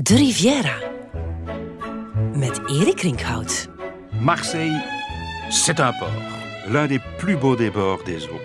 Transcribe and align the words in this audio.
De 0.00 0.14
Riviera. 0.14 0.78
Met 2.34 2.60
Erik 2.68 3.00
Rinkhout. 3.00 3.68
Marseille, 4.20 4.80
c'est 5.50 5.80
un 5.80 5.92
port. 5.92 6.12
L'un 6.68 6.86
des 6.86 7.00
plus 7.16 7.36
beaux 7.36 7.56
des 7.56 7.70
bords 7.70 8.04
des 8.04 8.28
eaux. 8.28 8.40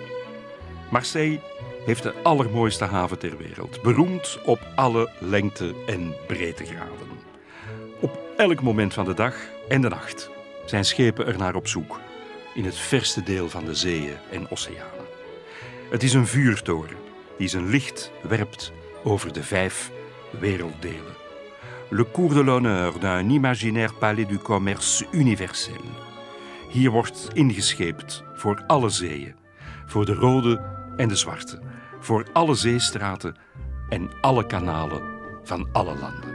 Marseille 0.90 1.40
heeft 1.86 2.04
de 2.04 2.14
allermooiste 2.24 2.84
haven 2.84 3.20
ter 3.20 3.38
wereld. 3.38 3.82
Beroemd 3.82 4.40
op 4.46 4.60
alle 4.76 5.10
lengte- 5.20 5.74
en 5.86 6.16
breedtegraden. 6.28 7.08
Op 8.00 8.20
elk 8.38 8.62
moment 8.62 8.94
van 8.94 9.06
de 9.06 9.14
dag 9.14 9.36
en 9.70 9.82
de 9.82 9.90
nacht 9.90 10.30
zijn 10.66 10.86
schepen 10.86 11.28
er 11.28 11.38
naar 11.38 11.56
op 11.56 11.68
zoek. 11.68 12.00
In 12.54 12.66
het 12.66 12.78
verste 12.78 13.24
deel 13.24 13.50
van 13.50 13.66
de 13.66 13.76
zeeën 13.76 14.18
en 14.32 14.52
oceanen. 14.52 15.06
Het 15.90 16.04
is 16.04 16.14
een 16.14 16.28
vuurtoren 16.28 16.98
die 17.38 17.48
zijn 17.48 17.70
licht 17.70 18.12
werpt 18.22 18.72
over 19.04 19.34
de 19.34 19.44
vijf 19.44 19.92
werelddelen. 20.40 21.23
Le 21.94 22.04
cours 22.04 22.34
de 22.34 22.42
l'honneur 22.42 22.98
d'un 23.00 23.30
imaginaire 23.30 23.94
palais 23.94 24.26
du 24.26 24.40
commerce 24.40 25.06
universel. 25.12 25.82
Hier 26.70 26.92
wordt 26.92 27.30
ingescheept 27.34 28.24
voor 28.34 28.64
alle 28.68 28.90
zeeën, 28.90 29.36
voor 29.86 30.06
de 30.06 30.14
rode 30.14 30.62
en 30.98 31.08
de 31.08 31.16
zwarte, 31.16 31.60
voor 32.00 32.26
alle 32.32 32.56
zeestraten 32.56 33.36
en 33.90 34.10
alle 34.22 34.46
kanalen 34.46 35.02
van 35.44 35.68
alle 35.72 35.96
landen. 36.00 36.34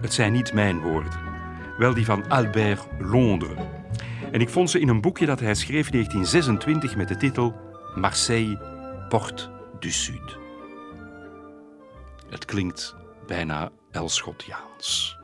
Het 0.00 0.12
zijn 0.12 0.32
niet 0.32 0.52
mijn 0.52 0.80
woorden, 0.80 1.20
wel 1.78 1.94
die 1.94 2.04
van 2.04 2.28
Albert 2.28 2.86
Londres. 2.98 3.58
En 4.32 4.40
ik 4.40 4.48
vond 4.48 4.70
ze 4.70 4.80
in 4.80 4.88
een 4.88 5.00
boekje 5.00 5.26
dat 5.26 5.40
hij 5.40 5.54
schreef 5.54 5.86
in 5.86 5.92
1926 5.92 6.96
met 6.96 7.08
de 7.08 7.16
titel 7.16 7.54
Marseille, 7.94 8.58
Porte 9.08 9.48
du 9.80 9.90
Sud. 9.90 10.38
Het 12.28 12.44
klinkt 12.44 12.96
bijna 13.26 13.70
Elschotjaans. 13.90 15.18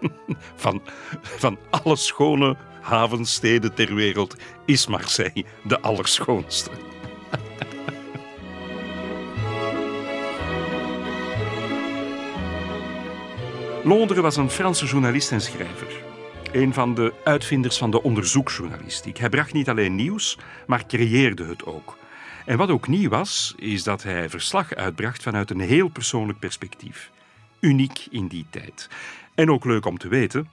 Van, 0.56 0.82
van 1.22 1.58
alle 1.70 1.96
schone 1.96 2.56
havensteden 2.80 3.74
ter 3.74 3.94
wereld 3.94 4.36
is 4.64 4.86
Marseille 4.86 5.44
de 5.62 5.80
allerschoonste. 5.80 6.70
Londres 13.84 14.20
was 14.20 14.36
een 14.36 14.50
Franse 14.50 14.86
journalist 14.86 15.32
en 15.32 15.40
schrijver. 15.40 16.02
Een 16.52 16.74
van 16.74 16.94
de 16.94 17.12
uitvinders 17.24 17.78
van 17.78 17.90
de 17.90 18.02
onderzoeksjournalistiek. 18.02 19.18
Hij 19.18 19.28
bracht 19.28 19.52
niet 19.52 19.68
alleen 19.68 19.94
nieuws, 19.94 20.38
maar 20.66 20.86
creëerde 20.86 21.44
het 21.44 21.64
ook. 21.64 21.96
En 22.44 22.56
wat 22.56 22.70
ook 22.70 22.88
nieuw 22.88 23.08
was, 23.08 23.54
is 23.56 23.82
dat 23.82 24.02
hij 24.02 24.28
verslag 24.28 24.74
uitbracht 24.74 25.22
vanuit 25.22 25.50
een 25.50 25.60
heel 25.60 25.88
persoonlijk 25.88 26.38
perspectief. 26.38 27.10
Uniek 27.64 28.06
in 28.10 28.26
die 28.26 28.46
tijd. 28.50 28.88
En 29.34 29.50
ook 29.50 29.64
leuk 29.64 29.86
om 29.86 29.98
te 29.98 30.08
weten, 30.08 30.48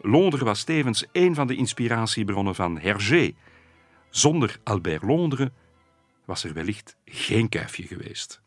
Londres 0.00 0.42
was 0.42 0.64
tevens 0.64 1.06
een 1.12 1.34
van 1.34 1.46
de 1.46 1.56
inspiratiebronnen 1.56 2.54
van 2.54 2.78
Hergé. 2.78 3.32
Zonder 4.10 4.58
Albert 4.62 5.02
Londres 5.02 5.48
was 6.24 6.44
er 6.44 6.52
wellicht 6.52 6.96
geen 7.04 7.48
kuifje 7.48 7.82
geweest. 7.82 8.40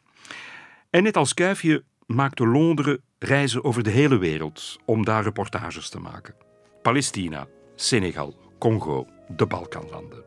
En 0.89 1.03
net 1.03 1.17
als 1.17 1.33
kuifje 1.33 1.83
maakte 2.05 2.47
Londres 2.47 2.97
reizen 3.19 3.63
over 3.63 3.83
de 3.83 3.89
hele 3.89 4.17
wereld 4.17 4.79
om 4.85 5.05
daar 5.05 5.23
reportages 5.23 5.89
te 5.89 5.99
maken. 5.99 6.35
Palestina, 6.81 7.47
Senegal, 7.75 8.35
Congo, 8.59 9.07
de 9.27 9.45
Balkanlanden. 9.45 10.23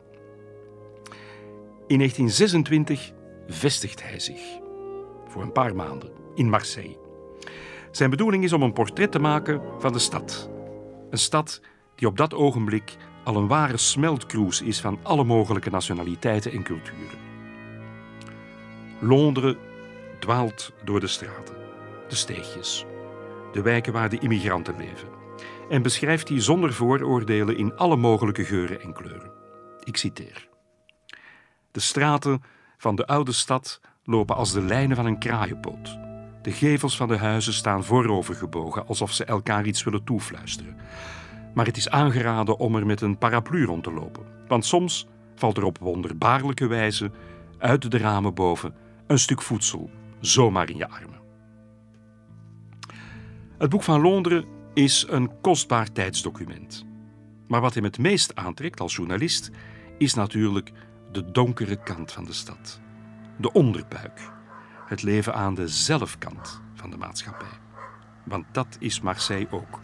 In 1.87 1.97
1926 1.97 3.11
vestigt 3.47 4.03
hij 4.03 4.19
zich, 4.19 4.41
voor 5.27 5.41
een 5.41 5.51
paar 5.51 5.75
maanden, 5.75 6.11
in 6.35 6.49
Marseille. 6.49 7.08
Zijn 7.91 8.09
bedoeling 8.09 8.43
is 8.43 8.53
om 8.53 8.61
een 8.61 8.73
portret 8.73 9.11
te 9.11 9.19
maken 9.19 9.61
van 9.79 9.93
de 9.93 9.99
stad. 9.99 10.49
Een 11.09 11.17
stad 11.17 11.61
die 11.95 12.07
op 12.07 12.17
dat 12.17 12.33
ogenblik 12.33 12.97
al 13.23 13.35
een 13.35 13.47
ware 13.47 13.77
smeltkroes 13.77 14.61
is 14.61 14.79
van 14.79 14.99
alle 15.03 15.23
mogelijke 15.23 15.69
nationaliteiten 15.69 16.51
en 16.51 16.63
culturen. 16.63 17.17
Londen 18.99 19.57
dwaalt 20.19 20.73
door 20.83 20.99
de 20.99 21.07
straten, 21.07 21.55
de 22.07 22.15
steegjes, 22.15 22.85
de 23.51 23.61
wijken 23.61 23.93
waar 23.93 24.09
de 24.09 24.19
immigranten 24.19 24.77
leven, 24.77 25.07
en 25.69 25.81
beschrijft 25.81 26.27
die 26.27 26.41
zonder 26.41 26.73
vooroordelen 26.73 27.57
in 27.57 27.75
alle 27.75 27.95
mogelijke 27.95 28.43
geuren 28.43 28.81
en 28.81 28.93
kleuren. 28.93 29.31
Ik 29.83 29.97
citeer. 29.97 30.47
De 31.71 31.79
straten 31.79 32.43
van 32.77 32.95
de 32.95 33.07
oude 33.07 33.31
stad 33.31 33.81
lopen 34.03 34.35
als 34.35 34.53
de 34.53 34.61
lijnen 34.61 34.95
van 34.95 35.05
een 35.05 35.19
kraaienpoot. 35.19 36.08
De 36.41 36.51
gevels 36.51 36.97
van 36.97 37.07
de 37.07 37.17
huizen 37.17 37.53
staan 37.53 37.83
voorovergebogen, 37.83 38.87
alsof 38.87 39.11
ze 39.11 39.25
elkaar 39.25 39.65
iets 39.65 39.83
willen 39.83 40.03
toefluisteren. 40.03 40.75
Maar 41.53 41.65
het 41.65 41.77
is 41.77 41.89
aangeraden 41.89 42.57
om 42.57 42.75
er 42.75 42.85
met 42.85 43.01
een 43.01 43.17
paraplu 43.17 43.65
rond 43.65 43.83
te 43.83 43.91
lopen, 43.91 44.25
want 44.47 44.65
soms 44.65 45.07
valt 45.35 45.57
er 45.57 45.63
op 45.63 45.77
wonderbaarlijke 45.77 46.67
wijze 46.67 47.11
uit 47.57 47.91
de 47.91 47.97
ramen 47.97 48.33
boven 48.33 48.73
een 49.07 49.19
stuk 49.19 49.41
voedsel 49.41 49.89
zomaar 50.19 50.69
in 50.69 50.77
je 50.77 50.89
armen. 50.89 51.19
Het 53.57 53.69
boek 53.69 53.83
van 53.83 54.01
Londres 54.01 54.43
is 54.73 55.05
een 55.09 55.31
kostbaar 55.41 55.91
tijdsdocument. 55.91 56.85
Maar 57.47 57.61
wat 57.61 57.73
hem 57.73 57.83
het 57.83 57.97
meest 57.97 58.35
aantrekt 58.35 58.79
als 58.79 58.95
journalist 58.95 59.49
is 59.97 60.13
natuurlijk 60.13 60.71
de 61.11 61.31
donkere 61.31 61.83
kant 61.83 62.11
van 62.11 62.25
de 62.25 62.33
stad. 62.33 62.79
De 63.37 63.51
onderbuik. 63.51 64.38
Het 64.89 65.03
leven 65.03 65.33
aan 65.33 65.55
de 65.55 65.67
zelfkant 65.67 66.61
van 66.73 66.89
de 66.89 66.97
maatschappij. 66.97 67.47
Want 68.23 68.45
dat 68.51 68.77
is 68.79 69.01
Marseille 69.01 69.51
ook. 69.51 69.79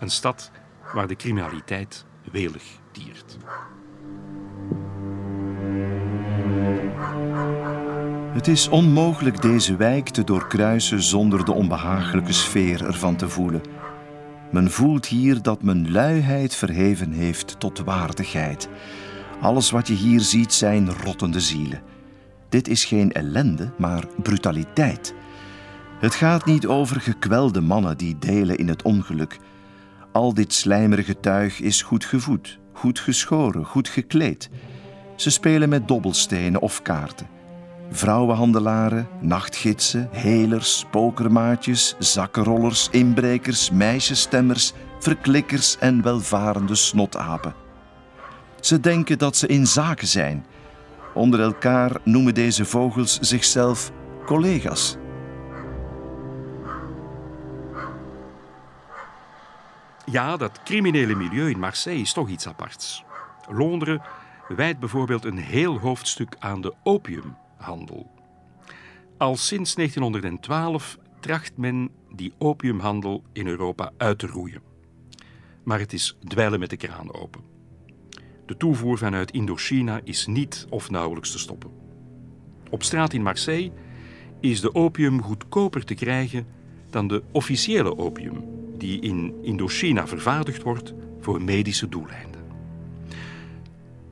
Een 0.00 0.10
stad 0.10 0.50
waar 0.94 1.06
de 1.06 1.16
criminaliteit 1.16 2.04
welig 2.32 2.62
tiert. 2.90 3.38
Het 8.32 8.48
is 8.48 8.68
onmogelijk 8.68 9.42
deze 9.42 9.76
wijk 9.76 10.08
te 10.08 10.24
doorkruisen 10.24 11.02
zonder 11.02 11.44
de 11.44 11.52
onbehagelijke 11.52 12.32
sfeer 12.32 12.86
ervan 12.86 13.16
te 13.16 13.28
voelen. 13.28 13.62
Men 14.50 14.70
voelt 14.70 15.06
hier 15.06 15.42
dat 15.42 15.62
men 15.62 15.90
luiheid 15.90 16.54
verheven 16.54 17.12
heeft 17.12 17.60
tot 17.60 17.78
waardigheid. 17.78 18.68
Alles 19.40 19.70
wat 19.70 19.88
je 19.88 19.94
hier 19.94 20.20
ziet 20.20 20.52
zijn 20.52 20.92
rottende 20.92 21.40
zielen. 21.40 21.91
Dit 22.52 22.68
is 22.68 22.84
geen 22.84 23.12
ellende, 23.12 23.70
maar 23.78 24.04
brutaliteit. 24.22 25.14
Het 26.00 26.14
gaat 26.14 26.44
niet 26.44 26.66
over 26.66 27.00
gekwelde 27.00 27.60
mannen 27.60 27.96
die 27.96 28.18
delen 28.18 28.56
in 28.56 28.68
het 28.68 28.82
ongeluk. 28.82 29.38
Al 30.12 30.34
dit 30.34 30.52
slijmerige 30.52 31.20
tuig 31.20 31.60
is 31.60 31.82
goed 31.82 32.04
gevoed, 32.04 32.58
goed 32.72 32.98
geschoren, 32.98 33.64
goed 33.64 33.88
gekleed. 33.88 34.50
Ze 35.16 35.30
spelen 35.30 35.68
met 35.68 35.88
dobbelstenen 35.88 36.60
of 36.60 36.82
kaarten. 36.82 37.26
Vrouwenhandelaren, 37.90 39.08
nachtgidsen, 39.20 40.08
helers, 40.10 40.86
pokermaatjes, 40.90 41.94
zakkenrollers, 41.98 42.88
inbrekers, 42.90 43.70
meisjesstemmers, 43.70 44.72
verklikkers 44.98 45.78
en 45.78 46.02
welvarende 46.02 46.74
snotapen. 46.74 47.54
Ze 48.60 48.80
denken 48.80 49.18
dat 49.18 49.36
ze 49.36 49.46
in 49.46 49.66
zaken 49.66 50.08
zijn. 50.08 50.46
Onder 51.14 51.40
elkaar 51.40 52.00
noemen 52.04 52.34
deze 52.34 52.64
vogels 52.64 53.18
zichzelf 53.18 53.92
collega's. 54.26 54.96
Ja, 60.04 60.36
dat 60.36 60.62
criminele 60.64 61.14
milieu 61.14 61.50
in 61.50 61.58
Marseille 61.58 62.00
is 62.00 62.12
toch 62.12 62.28
iets 62.28 62.48
aparts. 62.48 63.04
Londres 63.50 63.98
wijdt 64.48 64.78
bijvoorbeeld 64.78 65.24
een 65.24 65.38
heel 65.38 65.78
hoofdstuk 65.78 66.36
aan 66.38 66.60
de 66.60 66.74
opiumhandel. 66.82 68.10
Al 69.18 69.36
sinds 69.36 69.74
1912 69.74 70.98
tracht 71.20 71.56
men 71.56 71.90
die 72.14 72.32
opiumhandel 72.38 73.22
in 73.32 73.46
Europa 73.46 73.90
uit 73.96 74.18
te 74.18 74.26
roeien. 74.26 74.62
Maar 75.64 75.78
het 75.78 75.92
is 75.92 76.16
dweilen 76.24 76.58
met 76.60 76.70
de 76.70 76.76
kraan 76.76 77.14
open. 77.14 77.51
De 78.52 78.58
toevoer 78.58 78.98
vanuit 78.98 79.30
Indochina 79.30 80.00
is 80.04 80.26
niet 80.26 80.66
of 80.68 80.90
nauwelijks 80.90 81.30
te 81.30 81.38
stoppen. 81.38 81.70
Op 82.70 82.82
straat 82.82 83.12
in 83.12 83.22
Marseille 83.22 83.72
is 84.40 84.60
de 84.60 84.74
opium 84.74 85.22
goedkoper 85.22 85.84
te 85.84 85.94
krijgen 85.94 86.46
dan 86.90 87.08
de 87.08 87.22
officiële 87.30 87.98
opium, 87.98 88.44
die 88.78 89.00
in 89.00 89.34
Indochina 89.42 90.06
vervaardigd 90.06 90.62
wordt 90.62 90.94
voor 91.20 91.42
medische 91.42 91.88
doeleinden. 91.88 92.40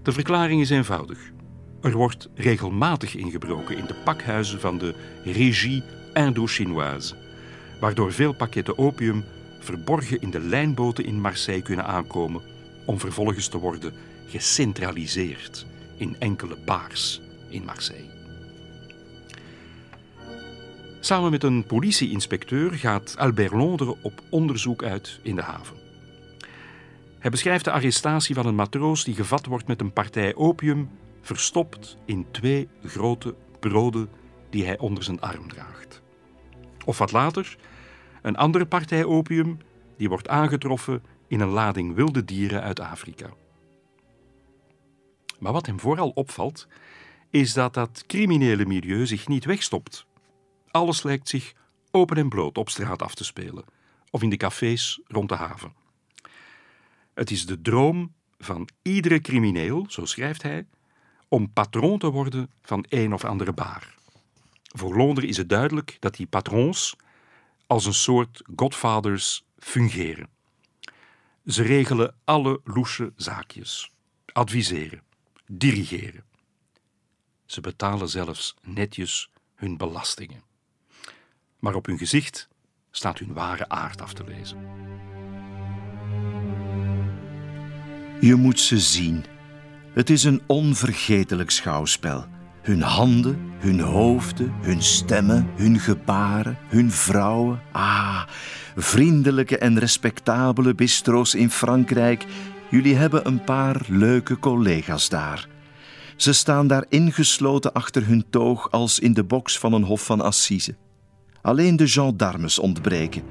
De 0.03 0.13
verklaring 0.13 0.61
is 0.61 0.71
eenvoudig. 0.71 1.33
Er 1.81 1.93
wordt 1.93 2.29
regelmatig 2.35 3.17
ingebroken 3.17 3.77
in 3.77 3.87
de 3.87 3.97
pakhuizen 4.05 4.61
van 4.61 4.79
de 4.79 4.95
Régie 5.25 5.83
Indo-Chinoise, 6.15 7.17
waardoor 7.81 8.13
veel 8.13 8.33
pakketten 8.33 8.79
opium 8.79 9.25
verborgen 9.59 10.21
in 10.21 10.31
de 10.31 10.41
lijnboten 10.41 11.05
in 11.05 11.21
Marseille 11.21 11.63
kunnen 11.63 11.87
aankomen 11.87 12.43
om 12.87 12.99
vervolgens 12.99 13.49
te 13.49 13.59
worden 13.59 13.93
gecentraliseerd 14.31 15.67
in 15.97 16.17
enkele 16.19 16.57
baars 16.65 17.21
in 17.49 17.65
Marseille. 17.65 18.11
Samen 21.01 21.31
met 21.31 21.43
een 21.43 21.67
politieinspecteur 21.67 22.73
gaat 22.73 23.15
Albert 23.19 23.53
Londres 23.53 23.95
op 24.03 24.23
onderzoek 24.31 24.83
uit 24.83 25.21
in 25.23 25.35
de 25.35 25.43
haven. 25.43 25.77
Hij 27.19 27.31
beschrijft 27.31 27.65
de 27.65 27.71
arrestatie 27.71 28.35
van 28.35 28.47
een 28.47 28.55
matroos 28.55 29.05
die 29.05 29.15
gevat 29.15 29.47
wordt 29.47 29.67
met 29.67 29.81
een 29.81 29.93
partij 29.93 30.35
opium, 30.35 30.91
verstopt 31.21 31.97
in 32.05 32.27
twee 32.31 32.69
grote 32.85 33.35
broden 33.61 34.09
die 34.51 34.65
hij 34.65 34.79
onder 34.79 35.03
zijn 35.03 35.21
arm 35.21 35.49
draagt. 35.49 36.03
Of 36.85 36.99
wat 36.99 37.13
later, 37.13 37.57
een 38.23 38.37
andere 38.37 38.67
partij 38.67 39.05
opium 39.05 39.59
die 39.97 40.09
wordt 40.09 40.29
aangetroffen 40.29 41.03
in 41.29 41.41
een 41.41 41.49
lading 41.49 41.95
wilde 41.95 42.25
dieren 42.25 42.63
uit 42.63 42.81
Afrika. 42.81 43.27
Maar 45.41 45.53
wat 45.53 45.67
hem 45.67 45.81
vooral 45.81 46.11
opvalt, 46.11 46.67
is 47.31 47.53
dat 47.53 47.75
dat 47.75 48.05
criminele 48.07 48.67
milieu 48.67 49.07
zich 49.07 49.29
niet 49.29 49.45
wegstopt. 49.45 50.07
Alles 50.71 51.03
lijkt 51.03 51.29
zich 51.29 51.53
open 51.91 52.17
en 52.17 52.29
bloot 52.29 52.59
op 52.59 52.69
straat 52.69 53.03
af 53.03 53.15
te 53.15 53.25
spelen, 53.25 53.65
of 54.11 54.23
in 54.23 54.31
de 54.31 54.37
cafés 54.37 55.01
rond 55.07 55.29
de 55.29 55.35
haven. 55.35 55.73
Het 57.15 57.31
is 57.31 57.47
de 57.47 57.61
droom 57.61 58.15
van 58.39 58.69
iedere 58.83 59.21
crimineel, 59.21 59.87
zo 59.89 60.05
schrijft 60.05 60.43
hij, 60.43 60.67
om 61.29 61.53
patroon 61.53 61.99
te 61.99 62.11
worden 62.11 62.51
van 62.63 62.85
een 62.89 63.13
of 63.13 63.25
andere 63.25 63.53
baar. 63.53 63.95
Voor 64.63 64.97
Londres 64.97 65.29
is 65.29 65.37
het 65.37 65.49
duidelijk 65.49 65.97
dat 66.01 66.15
die 66.15 66.27
patrons 66.27 66.97
als 67.67 67.87
een 67.87 67.95
soort 67.95 68.43
godfathers 68.57 69.45
fungeren. 69.59 70.29
Ze 71.47 71.63
regelen 71.63 72.15
alle 72.25 72.61
loesje 72.65 73.13
zaakjes, 73.17 73.93
adviseren, 74.33 75.03
dirigeren. 75.53 76.25
Ze 77.47 77.61
betalen 77.61 78.09
zelfs 78.09 78.55
netjes 78.63 79.31
hun 79.55 79.77
belastingen. 79.77 80.43
Maar 81.59 81.75
op 81.75 81.87
hun 81.87 81.99
gezicht 81.99 82.49
staat 82.91 83.19
hun 83.19 83.33
ware 83.33 83.69
aard 83.69 84.01
af 84.01 84.13
te 84.13 84.25
lezen. 84.25 84.59
Je 88.21 88.35
moet 88.35 88.61
ze 88.61 88.79
zien. 88.79 89.25
Het 89.93 90.11
is 90.11 90.25
een 90.25 90.43
onvergetelijk 90.47 91.51
schouwspel. 91.51 92.27
Hun 92.63 92.83
handen, 92.83 93.53
hun 93.59 93.81
hoofden, 93.81 94.53
hun 94.61 94.83
stemmen, 94.83 95.51
hun 95.57 95.79
gebaren, 95.79 96.59
hun 96.69 96.91
vrouwen. 96.91 97.63
Ah, 97.73 98.27
vriendelijke 98.77 99.59
en 99.59 99.79
respectabele 99.79 100.75
bistro's 100.75 101.35
in 101.35 101.51
Frankrijk. 101.51 102.27
Jullie 102.71 102.97
hebben 102.97 103.27
een 103.27 103.45
paar 103.45 103.81
leuke 103.89 104.39
collega's 104.39 105.09
daar. 105.09 105.49
Ze 106.17 106.33
staan 106.33 106.67
daar 106.67 106.85
ingesloten 106.89 107.73
achter 107.73 108.07
hun 108.07 108.25
toog 108.31 108.71
als 108.71 108.99
in 108.99 109.13
de 109.13 109.25
box 109.25 109.59
van 109.59 109.73
een 109.73 109.83
hof 109.83 110.05
van 110.05 110.21
Assise. 110.21 110.77
Alleen 111.43 111.77
de 111.77 111.89
gendarmes 111.89 112.59
ontbreken. 112.59 113.23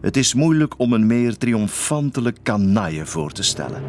Het 0.00 0.16
is 0.16 0.34
moeilijk 0.34 0.78
om 0.78 0.92
een 0.92 1.06
meer 1.06 1.36
triomfantelijk 1.36 2.38
kanaille 2.42 3.06
voor 3.06 3.32
te 3.32 3.42
stellen. 3.42 3.82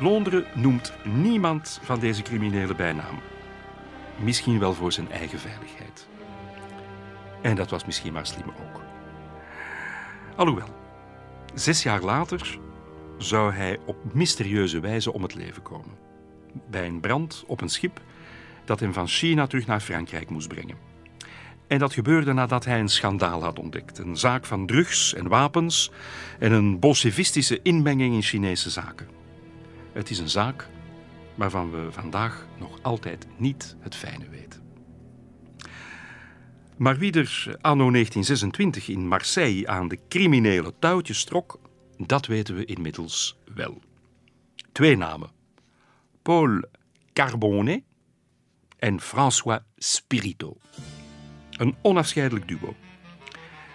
Londres 0.00 0.44
noemt 0.54 0.92
niemand 1.04 1.80
van 1.82 2.00
deze 2.00 2.22
criminelen 2.22 2.76
bijnaam. 2.76 3.18
Misschien 4.22 4.58
wel 4.58 4.74
voor 4.74 4.92
zijn 4.92 5.10
eigen 5.10 5.38
veiligheid. 5.38 6.06
En 7.42 7.56
dat 7.56 7.70
was 7.70 7.84
misschien 7.84 8.12
maar 8.12 8.26
slim 8.26 8.48
ook. 8.48 8.80
Alhoewel, 10.36 10.83
zes 11.54 11.82
jaar 11.82 12.02
later 12.02 12.58
zou 13.18 13.52
hij 13.52 13.78
op 13.86 14.14
mysterieuze 14.14 14.80
wijze 14.80 15.12
om 15.12 15.22
het 15.22 15.34
leven 15.34 15.62
komen. 15.62 15.96
Bij 16.70 16.86
een 16.86 17.00
brand 17.00 17.44
op 17.46 17.60
een 17.60 17.68
schip 17.68 18.00
dat 18.64 18.80
hem 18.80 18.92
van 18.92 19.08
China 19.08 19.46
terug 19.46 19.66
naar 19.66 19.80
Frankrijk 19.80 20.30
moest 20.30 20.48
brengen. 20.48 20.76
En 21.66 21.78
dat 21.78 21.92
gebeurde 21.92 22.32
nadat 22.32 22.64
hij 22.64 22.80
een 22.80 22.88
schandaal 22.88 23.42
had 23.42 23.58
ontdekt. 23.58 23.98
Een 23.98 24.16
zaak 24.16 24.44
van 24.44 24.66
drugs 24.66 25.14
en 25.14 25.28
wapens 25.28 25.90
en 26.38 26.52
een 26.52 26.78
bolsjevistische 26.78 27.60
inmenging 27.62 28.14
in 28.14 28.22
Chinese 28.22 28.70
zaken. 28.70 29.08
Het 29.92 30.10
is 30.10 30.18
een 30.18 30.28
zaak 30.28 30.68
waarvan 31.34 31.70
we 31.70 31.86
vandaag 31.90 32.46
nog 32.58 32.78
altijd 32.82 33.26
niet 33.36 33.76
het 33.80 33.94
fijne 33.94 34.28
weten. 34.28 34.63
Maar 36.76 36.98
wie 36.98 37.12
er 37.12 37.56
anno 37.60 37.90
1926 37.90 38.88
in 38.88 39.08
Marseille 39.08 39.68
aan 39.68 39.88
de 39.88 39.98
criminele 40.08 40.74
touwtjes 40.78 41.24
trok, 41.24 41.60
dat 41.96 42.26
weten 42.26 42.54
we 42.54 42.64
inmiddels 42.64 43.36
wel. 43.54 43.82
Twee 44.72 44.96
namen: 44.96 45.30
Paul 46.22 46.62
Carbonet 47.12 47.82
en 48.78 49.00
François 49.00 49.60
Spirito. 49.76 50.56
Een 51.50 51.76
onafscheidelijk 51.82 52.48
duo. 52.48 52.74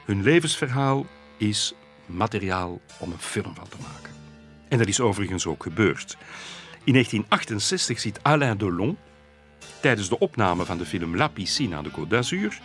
Hun 0.05 0.23
levensverhaal 0.23 1.05
is 1.37 1.73
materiaal 2.05 2.81
om 2.99 3.11
een 3.11 3.19
film 3.19 3.55
van 3.55 3.67
te 3.69 3.77
maken. 3.81 4.13
En 4.67 4.77
dat 4.77 4.87
is 4.87 4.99
overigens 4.99 5.45
ook 5.45 5.63
gebeurd. 5.63 6.17
In 6.83 6.93
1968 6.93 7.99
ziet 7.99 8.19
Alain 8.21 8.57
Delon, 8.57 8.97
tijdens 9.81 10.09
de 10.09 10.19
opname 10.19 10.65
van 10.65 10.77
de 10.77 10.85
film 10.85 11.15
La 11.15 11.27
Piscine 11.27 11.75
aan 11.75 11.83
de 11.83 11.91
Côte 11.91 12.07
d'Azur, 12.07 12.59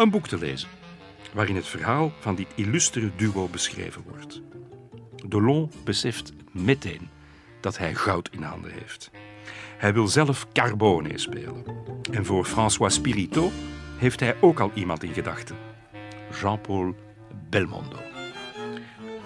een 0.00 0.10
boek 0.10 0.28
te 0.28 0.38
lezen, 0.38 0.68
waarin 1.32 1.56
het 1.56 1.66
verhaal 1.66 2.12
van 2.20 2.34
dit 2.34 2.46
illustere 2.54 3.10
duo 3.16 3.48
beschreven 3.48 4.02
wordt. 4.08 4.40
Delon 5.26 5.70
beseft 5.84 6.32
meteen 6.52 7.08
dat 7.60 7.78
hij 7.78 7.94
goud 7.94 8.28
in 8.32 8.42
handen 8.42 8.72
heeft. 8.72 9.10
Hij 9.76 9.92
wil 9.92 10.08
zelf 10.08 10.46
Carbone 10.52 11.18
spelen. 11.18 11.64
En 12.12 12.24
voor 12.24 12.44
François 12.44 12.94
Spirito 12.94 13.50
heeft 13.98 14.20
hij 14.20 14.36
ook 14.40 14.60
al 14.60 14.70
iemand 14.74 15.02
in 15.02 15.12
gedachten. 15.12 15.56
Jean-Paul 16.40 16.94
Belmondo. 17.50 17.98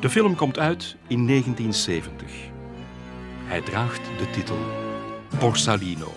De 0.01 0.11
film 0.11 0.37
komt 0.37 0.59
uit 0.59 0.97
in 1.07 1.27
1970. 1.27 2.31
Hij 3.45 3.61
draagt 3.61 4.05
de 4.19 4.31
titel 4.31 4.59
Borsalino. 5.39 6.13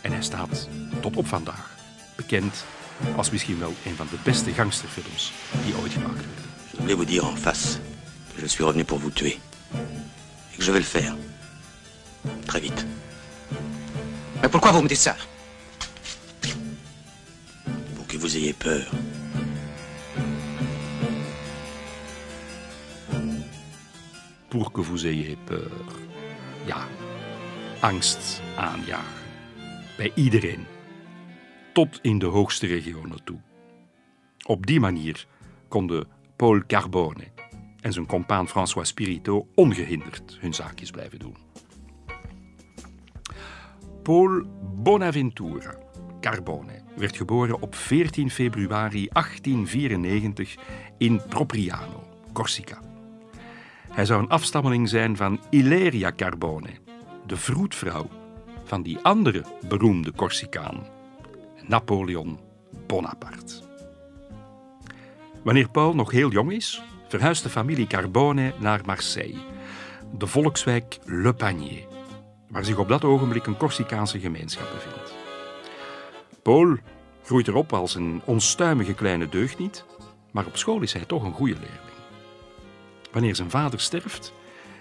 En 0.00 0.12
hij 0.12 0.22
staat 0.22 0.68
tot 1.00 1.16
op 1.16 1.26
vandaag 1.26 1.76
bekend 2.16 2.64
als 3.16 3.30
misschien 3.30 3.58
wel 3.58 3.74
een 3.84 3.96
van 3.96 4.06
de 4.10 4.16
beste 4.22 4.52
gangsterfilms 4.52 5.32
die 5.64 5.76
ooit 5.76 5.92
gemaakt 5.92 6.24
werden. 6.24 6.44
Je 6.70 6.76
voulais 6.76 6.96
vous 6.96 7.06
dire 7.06 7.26
en 7.26 7.36
face 7.36 7.78
que 8.34 8.40
je 8.40 8.48
suis 8.48 8.64
revenu 8.64 8.84
pour 8.84 8.98
vous 8.98 9.12
tuer. 9.12 9.38
Et 10.52 10.56
que 10.56 10.62
je 10.62 10.72
vais 10.72 10.80
le 10.80 10.84
faire. 10.84 11.16
Très 12.46 12.60
vite. 12.60 12.86
Mais 14.42 14.50
pourquoi 14.50 14.72
vous 14.72 14.82
me 14.82 14.88
dites 14.88 14.98
ça 14.98 15.16
Pour 17.94 18.06
que 18.06 18.16
vous 18.18 18.36
ayez 18.36 18.52
peur. 18.52 18.90
Pour 24.50 24.72
que 24.72 24.80
vous 24.80 25.06
ayez 25.06 25.36
peur. 25.46 25.70
Ja, 26.66 26.86
angst 27.80 28.42
aanjagen. 28.56 29.24
Bij 29.96 30.12
iedereen. 30.14 30.75
Tot 31.76 31.98
in 32.02 32.18
de 32.18 32.26
hoogste 32.26 32.66
regionen 32.66 33.24
toe. 33.24 33.40
Op 34.46 34.66
die 34.66 34.80
manier 34.80 35.26
konden 35.68 36.08
Paul 36.36 36.62
Carbone 36.66 37.24
en 37.80 37.92
zijn 37.92 38.06
compaan 38.06 38.48
François 38.48 38.88
Spirito 38.88 39.46
ongehinderd 39.54 40.38
hun 40.40 40.54
zaakjes 40.54 40.90
blijven 40.90 41.18
doen. 41.18 41.36
Paul 44.02 44.42
Bonaventura 44.74 45.78
Carbone 46.20 46.82
werd 46.96 47.16
geboren 47.16 47.62
op 47.62 47.74
14 47.74 48.30
februari 48.30 49.08
1894 49.12 50.56
in 50.98 51.20
Propriano, 51.28 52.08
Corsica. 52.32 52.80
Hij 53.88 54.04
zou 54.04 54.22
een 54.22 54.28
afstammeling 54.28 54.88
zijn 54.88 55.16
van 55.16 55.40
Ileria 55.50 56.12
Carbone, 56.12 56.70
de 57.26 57.36
vroedvrouw 57.36 58.08
van 58.64 58.82
die 58.82 58.98
andere 58.98 59.44
beroemde 59.68 60.12
Corsicaan, 60.12 60.95
Napoleon 61.66 62.38
Bonaparte. 62.86 63.54
Wanneer 65.42 65.68
Paul 65.68 65.94
nog 65.94 66.10
heel 66.10 66.30
jong 66.30 66.52
is, 66.52 66.82
verhuist 67.08 67.42
de 67.42 67.48
familie 67.48 67.86
Carbone 67.86 68.52
naar 68.58 68.80
Marseille, 68.84 69.38
de 70.18 70.26
volkswijk 70.26 70.98
Le 71.04 71.34
Panier, 71.34 71.86
waar 72.48 72.64
zich 72.64 72.78
op 72.78 72.88
dat 72.88 73.04
ogenblik 73.04 73.46
een 73.46 73.56
Corsicaanse 73.56 74.20
gemeenschap 74.20 74.70
bevindt. 74.72 75.14
Paul 76.42 76.76
groeit 77.24 77.48
erop 77.48 77.72
als 77.72 77.94
een 77.94 78.22
onstuimige 78.24 78.94
kleine 78.94 79.28
deugniet, 79.28 79.84
maar 80.32 80.46
op 80.46 80.56
school 80.56 80.80
is 80.80 80.92
hij 80.92 81.04
toch 81.04 81.24
een 81.24 81.32
goede 81.32 81.54
leerling. 81.54 81.80
Wanneer 83.12 83.36
zijn 83.36 83.50
vader 83.50 83.80
sterft, 83.80 84.32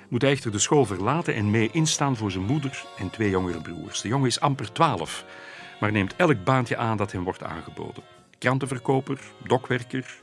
moet 0.10 0.22
hij 0.22 0.32
echter 0.32 0.51
de 0.51 0.60
school 0.60 0.86
verlaten 0.86 1.36
en 1.36 1.51
mee 1.51 1.70
instaan 1.72 2.15
voor 2.15 2.32
zijn 2.32 2.46
moeder 2.46 2.86
en 2.98 3.10
twee 3.10 3.30
jongere 3.30 3.62
broers. 3.62 4.01
De 4.01 4.08
jongen 4.08 4.27
is 4.27 4.39
amper 4.39 4.72
twaalf, 4.72 5.25
maar 5.79 5.91
neemt 5.91 6.15
elk 6.15 6.44
baantje 6.44 6.77
aan 6.77 6.98
dat 6.98 7.12
hem 7.12 7.24
wordt 7.24 7.44
aangeboden. 7.44 8.03
Krantenverkoper, 8.38 9.20
dokwerker. 9.48 10.20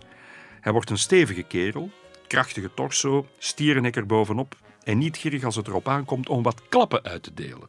Hij 0.60 0.72
wordt 0.72 0.90
een 0.90 0.98
stevige 0.98 1.42
kerel, 1.42 1.90
krachtige 2.26 2.74
torso, 2.74 3.26
stierennek 3.38 3.96
er 3.96 4.06
bovenop 4.06 4.56
en 4.82 4.98
niet 4.98 5.16
gierig 5.16 5.44
als 5.44 5.56
het 5.56 5.66
erop 5.66 5.88
aankomt 5.88 6.28
om 6.28 6.42
wat 6.42 6.68
klappen 6.68 7.02
uit 7.02 7.22
te 7.22 7.34
delen. 7.34 7.68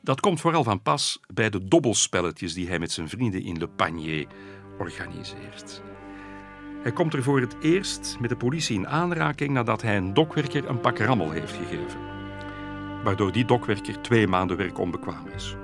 Dat 0.00 0.20
komt 0.20 0.40
vooral 0.40 0.64
van 0.64 0.82
pas 0.82 1.20
bij 1.34 1.50
de 1.50 1.68
dobbelspelletjes 1.68 2.54
die 2.54 2.68
hij 2.68 2.78
met 2.78 2.92
zijn 2.92 3.08
vrienden 3.08 3.42
in 3.42 3.58
Le 3.58 3.68
Panier 3.68 4.26
organiseert. 4.78 5.82
Hij 6.82 6.92
komt 6.92 7.14
er 7.14 7.22
voor 7.22 7.40
het 7.40 7.56
eerst 7.60 8.16
met 8.20 8.30
de 8.30 8.36
politie 8.36 8.76
in 8.76 8.88
aanraking 8.88 9.50
nadat 9.50 9.82
hij 9.82 9.96
een 9.96 10.14
dokwerker 10.14 10.68
een 10.68 10.80
pak 10.80 10.98
rammel 10.98 11.30
heeft 11.30 11.52
gegeven. 11.52 12.09
Waardoor 13.04 13.32
die 13.32 13.44
dokwerker 13.44 14.00
twee 14.00 14.26
maanden 14.26 14.56
werk 14.56 14.78
onbekwaam 14.78 15.26
is. 15.34 15.56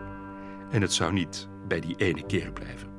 En 0.70 0.82
het 0.82 0.92
zou 0.92 1.12
niet 1.12 1.48
bij 1.68 1.80
die 1.80 1.96
ene 1.96 2.26
keer 2.26 2.52
blijven. 2.52 2.94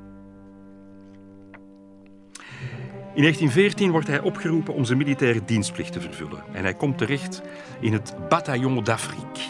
In 3.14 3.24
1914 3.24 3.90
wordt 3.90 4.06
hij 4.06 4.20
opgeroepen 4.20 4.74
om 4.74 4.84
zijn 4.84 4.98
militaire 4.98 5.44
dienstplicht 5.44 5.92
te 5.92 6.00
vervullen. 6.00 6.44
En 6.52 6.62
hij 6.62 6.74
komt 6.74 6.98
terecht 6.98 7.42
in 7.80 7.92
het 7.92 8.14
Bataillon 8.28 8.84
d'Afrique, 8.84 9.42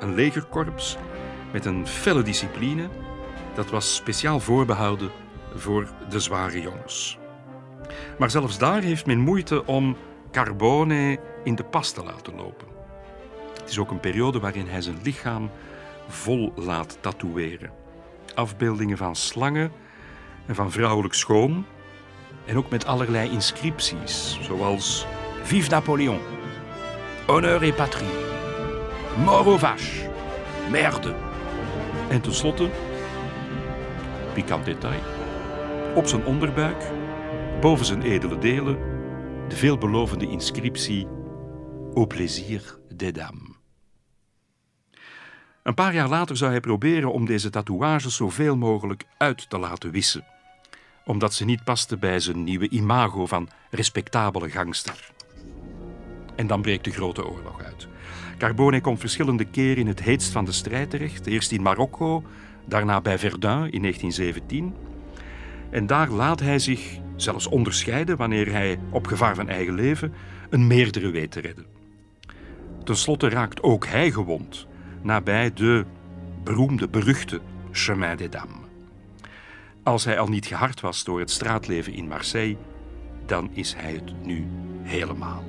een 0.00 0.14
legerkorps 0.14 0.96
met 1.52 1.64
een 1.64 1.86
felle 1.86 2.22
discipline. 2.22 2.88
Dat 3.54 3.70
was 3.70 3.94
speciaal 3.94 4.40
voorbehouden 4.40 5.10
voor 5.54 5.88
de 6.08 6.20
zware 6.20 6.60
jongens. 6.60 7.18
Maar 8.18 8.30
zelfs 8.30 8.58
daar 8.58 8.82
heeft 8.82 9.06
men 9.06 9.18
moeite 9.18 9.66
om 9.66 9.96
Carbone 10.30 11.18
in 11.44 11.54
de 11.54 11.64
pas 11.64 11.92
te 11.92 12.04
laten 12.04 12.34
lopen. 12.34 12.73
Het 13.64 13.72
is 13.72 13.78
ook 13.78 13.90
een 13.90 14.00
periode 14.00 14.40
waarin 14.40 14.68
hij 14.68 14.80
zijn 14.80 14.98
lichaam 15.02 15.50
vol 16.08 16.52
laat 16.56 16.98
tatoeëren. 17.00 17.70
Afbeeldingen 18.34 18.96
van 18.96 19.16
slangen 19.16 19.72
en 20.46 20.54
van 20.54 20.70
vrouwelijk 20.72 21.14
schoon. 21.14 21.64
En 22.46 22.56
ook 22.56 22.70
met 22.70 22.86
allerlei 22.86 23.30
inscripties, 23.30 24.38
zoals 24.40 25.06
Vive 25.42 25.70
Napoleon, 25.70 26.18
Honneur 27.26 27.62
et 27.62 27.76
patrie, 27.76 28.08
Mort 29.24 29.46
aux 29.46 29.60
vaches, 29.60 30.06
Merde. 30.70 31.14
En 32.08 32.20
tenslotte, 32.20 32.70
pikant 34.32 34.64
detail, 34.64 35.00
op 35.94 36.06
zijn 36.06 36.24
onderbuik, 36.24 36.90
boven 37.60 37.86
zijn 37.86 38.02
edele 38.02 38.38
delen, 38.38 38.78
de 39.48 39.56
veelbelovende 39.56 40.26
inscriptie 40.28 41.06
Au 41.94 42.06
plaisir 42.06 42.78
des 42.96 43.12
dames. 43.12 43.53
Een 45.64 45.74
paar 45.74 45.94
jaar 45.94 46.08
later 46.08 46.36
zou 46.36 46.50
hij 46.50 46.60
proberen 46.60 47.12
om 47.12 47.26
deze 47.26 47.50
tatoeages 47.50 48.16
zoveel 48.16 48.56
mogelijk 48.56 49.04
uit 49.16 49.50
te 49.50 49.58
laten 49.58 49.90
wissen, 49.90 50.24
omdat 51.04 51.34
ze 51.34 51.44
niet 51.44 51.64
pasten 51.64 51.98
bij 51.98 52.20
zijn 52.20 52.44
nieuwe 52.44 52.68
imago 52.68 53.26
van 53.26 53.48
respectabele 53.70 54.50
gangster. 54.50 55.10
En 56.36 56.46
dan 56.46 56.62
breekt 56.62 56.84
de 56.84 56.90
grote 56.90 57.26
oorlog 57.26 57.62
uit. 57.62 57.88
Carbone 58.38 58.80
komt 58.80 59.00
verschillende 59.00 59.44
keren 59.44 59.76
in 59.76 59.86
het 59.86 60.02
heetst 60.02 60.32
van 60.32 60.44
de 60.44 60.52
strijd 60.52 60.90
terecht, 60.90 61.26
eerst 61.26 61.52
in 61.52 61.62
Marokko, 61.62 62.22
daarna 62.64 63.00
bij 63.00 63.18
Verdun 63.18 63.70
in 63.70 63.80
1917. 63.80 64.74
En 65.70 65.86
daar 65.86 66.10
laat 66.10 66.40
hij 66.40 66.58
zich 66.58 66.98
zelfs 67.16 67.46
onderscheiden 67.46 68.16
wanneer 68.16 68.52
hij 68.52 68.78
op 68.90 69.06
gevaar 69.06 69.34
van 69.34 69.48
eigen 69.48 69.74
leven 69.74 70.14
een 70.50 70.66
meerdere 70.66 71.10
weet 71.10 71.30
te 71.30 71.40
redden. 71.40 71.66
Ten 72.84 72.96
slotte 72.96 73.28
raakt 73.28 73.62
ook 73.62 73.86
hij 73.86 74.10
gewond 74.10 74.66
nabij 75.04 75.52
de 75.52 75.84
beroemde, 76.42 76.88
beruchte 76.88 77.40
Chemin 77.70 78.16
des 78.16 78.30
Dames. 78.30 78.62
Als 79.82 80.04
hij 80.04 80.18
al 80.18 80.26
niet 80.26 80.46
gehard 80.46 80.80
was 80.80 81.04
door 81.04 81.18
het 81.18 81.30
straatleven 81.30 81.92
in 81.92 82.08
Marseille, 82.08 82.56
dan 83.26 83.50
is 83.52 83.74
hij 83.74 83.92
het 83.92 84.26
nu 84.26 84.46
helemaal. 84.82 85.44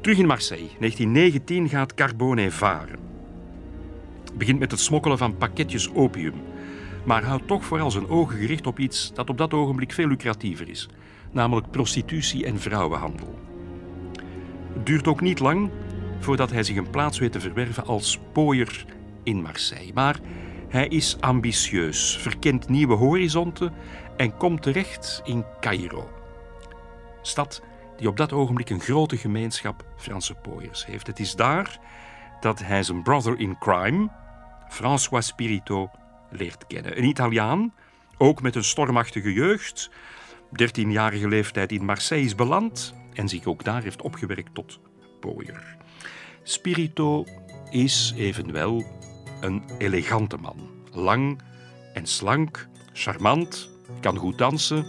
Terug 0.00 0.18
in 0.18 0.26
Marseille, 0.26 0.68
1919 0.78 1.68
gaat 1.68 1.94
Carbone 1.94 2.50
varen. 2.50 2.98
Begint 4.34 4.58
met 4.58 4.70
het 4.70 4.80
smokkelen 4.80 5.18
van 5.18 5.36
pakketjes 5.36 5.94
opium, 5.94 6.34
maar 7.04 7.24
houdt 7.24 7.46
toch 7.46 7.64
vooral 7.64 7.90
zijn 7.90 8.08
ogen 8.08 8.38
gericht 8.38 8.66
op 8.66 8.78
iets 8.78 9.12
dat 9.14 9.30
op 9.30 9.38
dat 9.38 9.54
ogenblik 9.54 9.92
veel 9.92 10.08
lucratiever 10.08 10.68
is, 10.68 10.88
namelijk 11.30 11.70
prostitutie 11.70 12.46
en 12.46 12.60
vrouwenhandel. 12.60 13.38
Het 14.72 14.86
duurt 14.86 15.06
ook 15.06 15.20
niet 15.20 15.38
lang 15.38 15.70
voordat 16.22 16.50
hij 16.50 16.62
zich 16.62 16.76
een 16.76 16.90
plaats 16.90 17.18
weet 17.18 17.32
te 17.32 17.40
verwerven 17.40 17.86
als 17.86 18.18
pooier 18.32 18.84
in 19.22 19.42
Marseille. 19.42 19.92
Maar 19.94 20.20
hij 20.68 20.88
is 20.88 21.16
ambitieus, 21.20 22.16
verkent 22.16 22.68
nieuwe 22.68 22.94
horizonten 22.94 23.72
en 24.16 24.36
komt 24.36 24.62
terecht 24.62 25.20
in 25.24 25.44
Cairo. 25.60 26.10
Stad 27.22 27.62
die 27.96 28.08
op 28.08 28.16
dat 28.16 28.32
ogenblik 28.32 28.70
een 28.70 28.80
grote 28.80 29.16
gemeenschap 29.16 29.84
Franse 29.96 30.34
pooiers 30.34 30.86
heeft. 30.86 31.06
Het 31.06 31.20
is 31.20 31.34
daar 31.34 31.78
dat 32.40 32.58
hij 32.58 32.82
zijn 32.82 33.02
brother 33.02 33.38
in 33.38 33.58
crime, 33.58 34.10
François 34.68 35.26
Spirito, 35.26 35.90
leert 36.30 36.66
kennen. 36.66 36.98
Een 36.98 37.04
Italiaan, 37.04 37.74
ook 38.18 38.42
met 38.42 38.54
een 38.54 38.64
stormachtige 38.64 39.32
jeugd, 39.32 39.90
13-jarige 40.62 41.28
leeftijd 41.28 41.72
in 41.72 41.84
Marseille 41.84 42.24
is 42.24 42.34
beland 42.34 42.94
en 43.12 43.28
zich 43.28 43.44
ook 43.44 43.64
daar 43.64 43.82
heeft 43.82 44.02
opgewerkt 44.02 44.54
tot 44.54 44.80
pooier. 45.20 45.76
Spirito 46.42 47.24
is 47.70 48.14
evenwel 48.16 48.84
een 49.40 49.62
elegante 49.78 50.36
man. 50.36 50.70
Lang 50.92 51.40
en 51.94 52.06
slank, 52.06 52.68
charmant, 52.92 53.70
kan 54.00 54.16
goed 54.16 54.38
dansen 54.38 54.86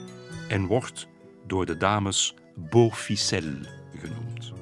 en 0.50 0.66
wordt 0.66 1.08
door 1.48 1.66
de 1.66 1.78
dames 1.78 2.36
beau 2.56 2.92
ficelle 2.92 3.60
genoemd. 4.00 4.54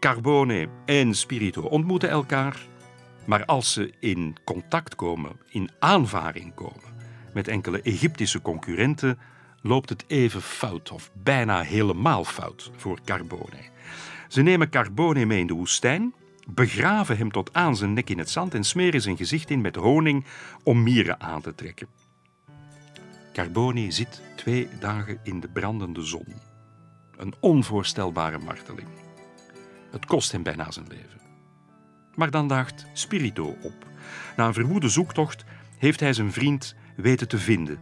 Carbone 0.00 0.68
en 0.84 1.14
Spirito 1.14 1.62
ontmoeten 1.62 2.08
elkaar, 2.08 2.66
maar 3.26 3.44
als 3.44 3.72
ze 3.72 3.92
in 4.00 4.36
contact 4.44 4.94
komen, 4.94 5.40
in 5.48 5.70
aanvaring 5.78 6.54
komen 6.54 6.92
met 7.34 7.48
enkele 7.48 7.82
Egyptische 7.82 8.42
concurrenten, 8.42 9.18
loopt 9.64 9.88
het 9.88 10.04
even 10.06 10.42
fout, 10.42 10.90
of 10.90 11.10
bijna 11.12 11.60
helemaal 11.60 12.24
fout, 12.24 12.70
voor 12.76 12.98
Carbone. 13.04 13.72
Ze 14.28 14.42
nemen 14.42 14.70
Carbone 14.70 15.24
mee 15.24 15.40
in 15.40 15.46
de 15.46 15.54
woestijn, 15.54 16.14
begraven 16.46 17.16
hem 17.16 17.30
tot 17.30 17.52
aan 17.52 17.76
zijn 17.76 17.92
nek 17.92 18.10
in 18.10 18.18
het 18.18 18.30
zand 18.30 18.54
en 18.54 18.64
smeren 18.64 19.00
zijn 19.00 19.16
gezicht 19.16 19.50
in 19.50 19.60
met 19.60 19.76
honing 19.76 20.24
om 20.62 20.82
mieren 20.82 21.20
aan 21.20 21.40
te 21.40 21.54
trekken. 21.54 21.88
Carbone 23.32 23.90
zit 23.90 24.22
twee 24.36 24.68
dagen 24.80 25.18
in 25.22 25.40
de 25.40 25.48
brandende 25.48 26.02
zon. 26.02 26.26
Een 27.16 27.34
onvoorstelbare 27.40 28.38
marteling. 28.38 28.88
Het 29.90 30.06
kost 30.06 30.32
hem 30.32 30.42
bijna 30.42 30.70
zijn 30.70 30.86
leven. 30.88 31.20
Maar 32.14 32.30
dan 32.30 32.48
daagt 32.48 32.86
Spirito 32.92 33.56
op. 33.62 33.86
Na 34.36 34.46
een 34.46 34.54
verwoede 34.54 34.88
zoektocht 34.88 35.44
heeft 35.78 36.00
hij 36.00 36.12
zijn 36.12 36.32
vriend 36.32 36.74
weten 36.96 37.28
te 37.28 37.38
vinden. 37.38 37.78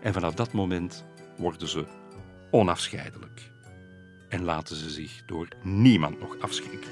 En 0.00 0.12
vanaf 0.12 0.34
dat 0.34 0.52
moment 0.52 1.04
worden 1.36 1.68
ze 1.68 1.84
onafscheidelijk 2.50 3.50
en 4.28 4.42
laten 4.42 4.76
ze 4.76 4.90
zich 4.90 5.22
door 5.26 5.48
niemand 5.62 6.20
nog 6.20 6.38
afschrikken. 6.40 6.90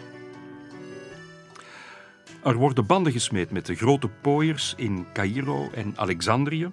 Er 2.42 2.54
worden 2.54 2.86
banden 2.86 3.12
gesmeed 3.12 3.50
met 3.50 3.66
de 3.66 3.74
grote 3.74 4.08
pooiers 4.08 4.74
in 4.76 5.06
Cairo 5.12 5.70
en 5.70 5.92
Alexandrië. 5.96 6.70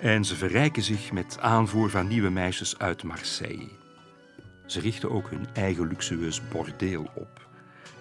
En 0.00 0.24
ze 0.24 0.36
verrijken 0.36 0.82
zich 0.82 1.12
met 1.12 1.38
aanvoer 1.40 1.90
van 1.90 2.08
nieuwe 2.08 2.30
meisjes 2.30 2.78
uit 2.78 3.02
Marseille. 3.02 3.70
Ze 4.66 4.80
richten 4.80 5.10
ook 5.10 5.30
hun 5.30 5.46
eigen 5.52 5.86
luxueus 5.86 6.48
bordeel 6.48 7.10
op 7.14 7.48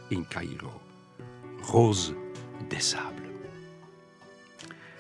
in 0.07 0.27
Cairo. 0.27 0.81
Rose 1.62 2.15
des 2.67 2.89
Sables. 2.89 3.25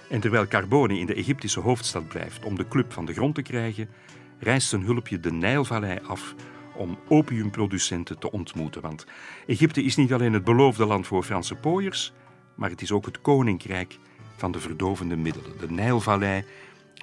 En 0.09 0.19
terwijl 0.19 0.47
Carbone 0.47 0.99
in 0.99 1.05
de 1.05 1.13
Egyptische 1.13 1.59
hoofdstad 1.59 2.07
blijft 2.07 2.45
om 2.45 2.55
de 2.55 2.67
club 2.67 2.93
van 2.93 3.05
de 3.05 3.13
grond 3.13 3.35
te 3.35 3.41
krijgen, 3.41 3.89
reist 4.39 4.69
zijn 4.69 4.83
hulpje 4.83 5.19
de 5.19 5.31
Nijlvallei 5.31 5.99
af 6.07 6.35
om 6.75 6.97
opiumproducenten 7.07 8.19
te 8.19 8.31
ontmoeten. 8.31 8.81
Want 8.81 9.05
Egypte 9.47 9.83
is 9.83 9.95
niet 9.95 10.13
alleen 10.13 10.33
het 10.33 10.43
beloofde 10.43 10.85
land 10.85 11.07
voor 11.07 11.23
Franse 11.23 11.55
pooiers, 11.55 12.13
maar 12.55 12.69
het 12.69 12.81
is 12.81 12.91
ook 12.91 13.05
het 13.05 13.21
koninkrijk 13.21 13.97
van 14.35 14.51
de 14.51 14.59
verdovende 14.59 15.15
middelen. 15.15 15.57
De 15.59 15.71
Nijlvallei 15.71 16.43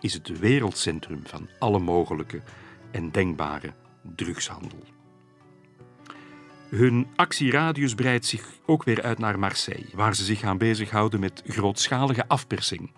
is 0.00 0.14
het 0.14 0.38
wereldcentrum 0.38 1.21
van 1.25 1.49
alle 1.59 1.78
mogelijke 1.78 2.42
en 2.90 3.11
denkbare 3.11 3.73
drugshandel. 4.14 4.85
Hun 6.75 7.07
actieradius 7.17 7.95
breidt 7.95 8.26
zich 8.26 8.47
ook 8.67 8.85
weer 8.85 9.02
uit 9.02 9.19
naar 9.19 9.38
Marseille, 9.38 9.88
waar 9.95 10.14
ze 10.14 10.25
zich 10.25 10.38
gaan 10.38 10.59
bezighouden 10.59 11.21
met 11.21 11.43
grootschalige 11.47 12.29
afpersing. 12.29 12.91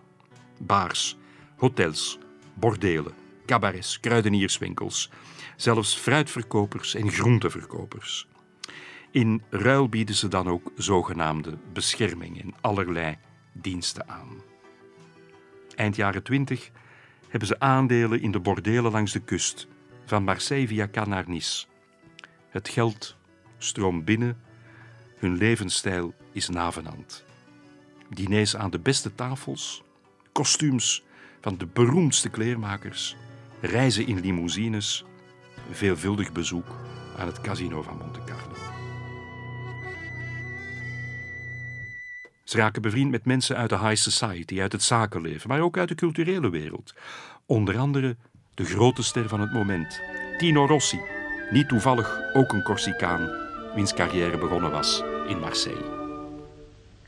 Baars, 0.60 1.16
hotels, 1.56 2.18
bordelen, 2.54 3.12
cabarets, 3.46 4.00
kruidenierswinkels, 4.00 5.10
zelfs 5.56 5.96
fruitverkopers 5.96 6.94
en 6.94 7.10
groenteverkopers. 7.10 8.26
In 9.10 9.42
ruil 9.50 9.88
bieden 9.88 10.14
ze 10.14 10.28
dan 10.28 10.48
ook 10.48 10.72
zogenaamde 10.76 11.58
bescherming 11.72 12.42
en 12.42 12.54
allerlei 12.60 13.16
diensten 13.52 14.08
aan. 14.08 14.42
Eind 15.74 15.96
jaren 15.96 16.22
twintig 16.22 16.70
hebben 17.28 17.48
ze 17.48 17.60
aandelen 17.60 18.20
in 18.20 18.30
de 18.30 18.40
bordelen 18.40 18.92
langs 18.92 19.12
de 19.12 19.20
kust, 19.20 19.68
van 20.04 20.24
Marseille 20.24 20.68
via 20.68 20.88
Nice. 21.26 21.66
Het 22.48 22.68
geld 22.68 23.16
stroomt 23.64 24.04
binnen. 24.04 24.36
Hun 25.18 25.36
levensstijl 25.36 26.14
is 26.32 26.48
navenant. 26.48 27.24
Diners 28.08 28.56
aan 28.56 28.70
de 28.70 28.78
beste 28.78 29.14
tafels, 29.14 29.82
kostuums 30.32 31.04
van 31.40 31.58
de 31.58 31.66
beroemdste 31.66 32.28
kleermakers, 32.28 33.16
reizen 33.60 34.06
in 34.06 34.20
limousines, 34.20 35.04
veelvuldig 35.70 36.32
bezoek 36.32 36.66
aan 37.18 37.26
het 37.26 37.40
casino 37.40 37.82
van 37.82 37.96
Monte 37.96 38.20
Carlo. 38.24 38.54
Ze 42.44 42.56
raken 42.56 42.82
bevriend 42.82 43.10
met 43.10 43.24
mensen 43.24 43.56
uit 43.56 43.70
de 43.70 43.78
high 43.78 43.94
society, 43.94 44.60
uit 44.60 44.72
het 44.72 44.82
zakenleven, 44.82 45.48
maar 45.48 45.60
ook 45.60 45.78
uit 45.78 45.88
de 45.88 45.94
culturele 45.94 46.50
wereld. 46.50 46.94
Onder 47.46 47.78
andere 47.78 48.16
de 48.54 48.64
grote 48.64 49.02
ster 49.02 49.28
van 49.28 49.40
het 49.40 49.52
moment, 49.52 50.00
Tino 50.38 50.66
Rossi, 50.66 51.00
niet 51.50 51.68
toevallig 51.68 52.18
ook 52.32 52.52
een 52.52 52.62
Corsicaan, 52.62 53.43
wiens 53.74 53.94
carrière 53.94 54.38
begonnen 54.38 54.70
was 54.70 55.02
in 55.28 55.40
Marseille. 55.40 55.84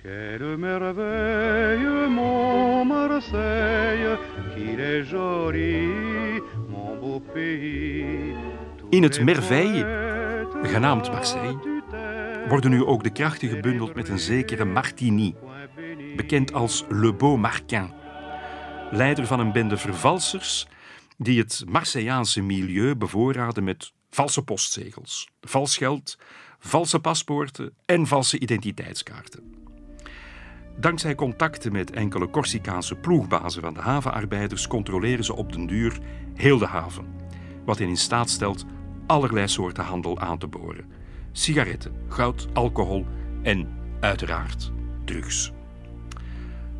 Quelle 0.02 0.56
merveille, 0.56 2.08
mon 2.08 2.84
Marseille, 2.84 4.18
qu'il 4.54 4.80
est 4.80 5.04
joli, 5.04 5.88
mon 6.68 6.96
beau 7.00 7.20
pays. 7.20 8.34
In 8.90 9.02
het 9.02 9.20
Merveille, 9.24 9.86
genaamd 10.62 11.10
Marseille, 11.10 11.58
worden 12.48 12.70
nu 12.70 12.84
ook 12.84 13.02
de 13.02 13.10
krachten 13.10 13.48
gebundeld 13.48 13.94
met 13.94 14.08
een 14.08 14.18
zekere 14.18 14.64
Martini, 14.64 15.34
bekend 16.16 16.52
als 16.52 16.84
Le 16.88 17.14
Beau 17.14 17.38
Marquin, 17.38 17.92
leider 18.90 19.26
van 19.26 19.40
een 19.40 19.52
bende 19.52 19.76
vervalsers 19.76 20.66
die 21.18 21.38
het 21.38 21.64
Marseilleaanse 21.68 22.42
milieu 22.42 22.94
bevoorraden 22.94 23.64
met 23.64 23.92
valse 24.10 24.42
postzegels, 24.42 25.28
vals 25.40 25.76
geld, 25.76 26.18
valse 26.58 26.98
paspoorten 26.98 27.72
en 27.84 28.06
valse 28.06 28.38
identiteitskaarten. 28.38 29.54
Dankzij 30.78 31.14
contacten 31.14 31.72
met 31.72 31.90
enkele 31.90 32.30
Corsicaanse 32.30 32.94
ploegbazen 32.94 33.62
van 33.62 33.74
de 33.74 33.80
havenarbeiders 33.80 34.66
controleren 34.66 35.24
ze 35.24 35.34
op 35.34 35.52
den 35.52 35.66
duur 35.66 35.98
heel 36.34 36.58
de 36.58 36.66
haven, 36.66 37.06
wat 37.64 37.78
hen 37.78 37.88
in 37.88 37.96
staat 37.96 38.30
stelt 38.30 38.64
allerlei 39.06 39.48
soorten 39.48 39.84
handel 39.84 40.18
aan 40.18 40.38
te 40.38 40.46
boren. 40.46 40.84
Sigaretten, 41.32 41.92
goud, 42.08 42.48
alcohol 42.52 43.06
en 43.42 43.68
uiteraard 44.00 44.72
drugs. 45.04 45.52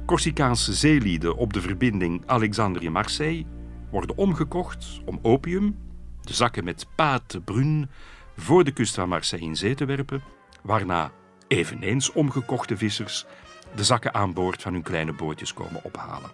Corsicaanse 0.07 0.75
zeelieden 0.75 1.37
op 1.37 1.53
de 1.53 1.61
verbinding 1.61 2.23
Alexandrië-Marseille 2.27 3.45
worden 3.91 4.17
omgekocht 4.17 5.01
om 5.05 5.19
opium, 5.23 5.77
de 6.21 6.35
zakken 6.35 6.65
met 6.65 6.87
pate 6.95 7.41
brun, 7.41 7.89
voor 8.37 8.65
de 8.65 8.71
kust 8.71 8.95
van 8.95 9.09
Marseille 9.09 9.47
in 9.47 9.57
zee 9.57 9.75
te 9.75 9.85
werpen, 9.85 10.23
waarna 10.63 11.13
eveneens 11.49 12.13
omgekochte 12.13 12.77
vissers 12.77 13.27
de 13.75 13.85
zakken 13.85 14.15
aan 14.15 14.33
boord 14.33 14.63
van 14.63 14.73
hun 14.73 14.83
kleine 14.83 15.13
bootjes 15.13 15.55
komen 15.55 15.85
ophalen. 15.85 16.31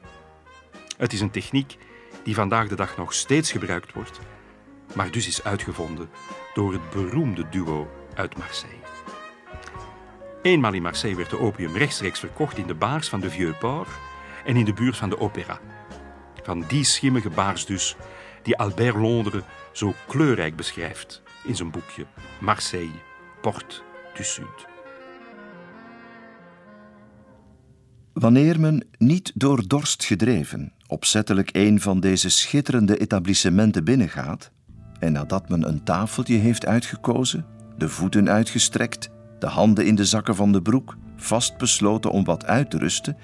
Het 0.97 1.13
is 1.13 1.21
een 1.21 1.31
techniek 1.31 1.79
die 2.25 2.35
vandaag 2.35 2.69
de 2.69 2.75
dag 2.75 2.97
nog 2.97 3.13
steeds 3.13 3.53
gebruikt 3.53 3.93
wordt, 3.93 4.21
maar 4.95 5.11
dus 5.11 5.27
is 5.27 5.45
uitgevonden 5.45 6.11
door 6.55 6.73
het 6.73 6.91
beroemde 6.91 7.49
duo 7.49 7.91
uit 8.15 8.39
Marseille. 8.39 8.81
Eenmaal 10.43 10.73
in 10.73 10.83
Marseille 10.83 11.17
werd 11.17 11.31
de 11.31 11.39
opium 11.39 11.77
rechtstreeks 11.77 12.19
verkocht 12.19 12.59
in 12.59 12.67
de 12.67 12.75
baars 12.75 13.09
van 13.09 13.21
de 13.21 13.31
Vieux-Port 13.31 13.89
en 14.45 14.57
in 14.57 14.65
de 14.65 14.73
buurt 14.73 14.97
van 14.97 15.09
de 15.09 15.19
Opéra. 15.19 15.61
Van 16.43 16.65
die 16.69 16.85
schimmige 16.85 17.31
baars 17.31 17.67
dus, 17.67 17.97
die 18.43 18.57
Albert 18.59 18.97
Londres 18.97 19.43
zo 19.73 19.95
kleurrijk 20.07 20.57
beschrijft 20.57 21.23
in 21.45 21.57
zijn 21.57 21.71
boekje 21.71 22.07
Marseille, 22.41 23.01
Porte 23.41 23.81
du 24.15 24.25
Sud. 24.25 24.67
Wanneer 28.13 28.61
men 28.61 28.87
niet 28.99 29.33
door 29.35 29.69
dorst 29.69 30.05
gedreven 30.05 30.73
opzettelijk 30.93 31.51
een 31.53 31.81
van 31.81 32.01
deze 32.01 32.29
schitterende 32.29 32.97
etablissementen 32.97 33.85
binnengaat, 33.85 34.51
en 34.99 35.13
nadat 35.13 35.49
men 35.49 35.69
een 35.69 35.85
tafeltje 35.85 36.37
heeft 36.37 36.67
uitgekozen, 36.67 37.47
de 37.77 37.89
voeten 37.89 38.31
uitgestrekt, 38.31 39.11
de 39.39 39.47
handen 39.47 39.87
in 39.87 39.95
de 39.95 40.05
zakken 40.05 40.35
van 40.35 40.53
de 40.53 40.63
broek, 40.63 40.97
vastbesloten 41.17 42.11
om 42.11 42.25
wat 42.25 42.47
uit 42.47 42.71
te 42.71 42.79
rusten, 42.79 43.17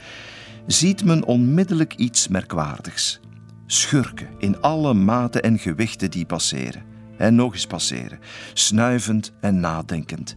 ziet 0.66 1.04
men 1.04 1.24
onmiddellijk 1.24 1.94
iets 1.94 2.28
merkwaardigs. 2.28 3.20
Schurken 3.66 4.28
in 4.38 4.60
alle 4.60 4.94
maten 4.94 5.42
en 5.42 5.58
gewichten 5.58 6.10
die 6.10 6.26
passeren, 6.26 6.82
en 7.18 7.34
nog 7.34 7.52
eens 7.52 7.66
passeren, 7.66 8.18
snuivend 8.52 9.32
en 9.40 9.60
nadenkend. 9.60 10.36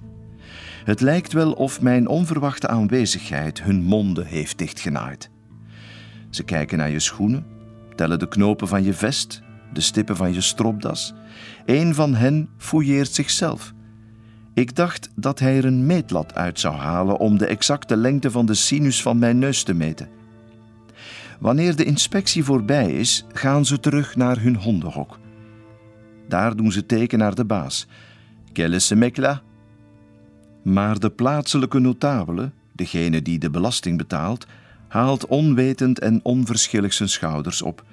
Het 0.83 1.01
lijkt 1.01 1.33
wel 1.33 1.51
of 1.51 1.81
mijn 1.81 2.07
onverwachte 2.07 2.67
aanwezigheid 2.67 3.63
hun 3.63 3.83
monden 3.83 4.25
heeft 4.25 4.57
dichtgenaaid. 4.57 5.29
Ze 6.29 6.43
kijken 6.43 6.77
naar 6.77 6.89
je 6.89 6.99
schoenen, 6.99 7.45
tellen 7.95 8.19
de 8.19 8.27
knopen 8.27 8.67
van 8.67 8.83
je 8.83 8.93
vest, 8.93 9.41
de 9.73 9.81
stippen 9.81 10.15
van 10.15 10.33
je 10.33 10.41
stropdas. 10.41 11.13
Een 11.65 11.95
van 11.95 12.15
hen 12.15 12.49
fouilleert 12.57 13.13
zichzelf. 13.13 13.73
Ik 14.53 14.75
dacht 14.75 15.09
dat 15.15 15.39
hij 15.39 15.57
er 15.57 15.65
een 15.65 15.85
meetlat 15.85 16.35
uit 16.35 16.59
zou 16.59 16.75
halen 16.75 17.17
om 17.17 17.37
de 17.37 17.45
exacte 17.45 17.95
lengte 17.95 18.31
van 18.31 18.45
de 18.45 18.53
sinus 18.53 19.01
van 19.01 19.19
mijn 19.19 19.39
neus 19.39 19.63
te 19.63 19.73
meten. 19.73 20.09
Wanneer 21.39 21.75
de 21.75 21.83
inspectie 21.83 22.43
voorbij 22.43 22.91
is, 22.91 23.25
gaan 23.33 23.65
ze 23.65 23.79
terug 23.79 24.15
naar 24.15 24.41
hun 24.41 24.55
hondenhok. 24.55 25.19
Daar 26.31 26.55
doen 26.55 26.71
ze 26.71 26.85
teken 26.85 27.19
naar 27.19 27.35
de 27.35 27.45
baas. 27.45 27.87
Quelle 28.53 28.79
se? 28.79 29.39
Maar 30.63 30.99
de 30.99 31.09
plaatselijke 31.09 31.79
notabele, 31.79 32.51
degene 32.71 33.21
die 33.21 33.39
de 33.39 33.49
belasting 33.49 33.97
betaalt, 33.97 34.47
haalt 34.87 35.25
onwetend 35.25 35.99
en 35.99 36.19
onverschillig 36.23 36.93
zijn 36.93 37.09
schouders 37.09 37.61
op. 37.61 37.83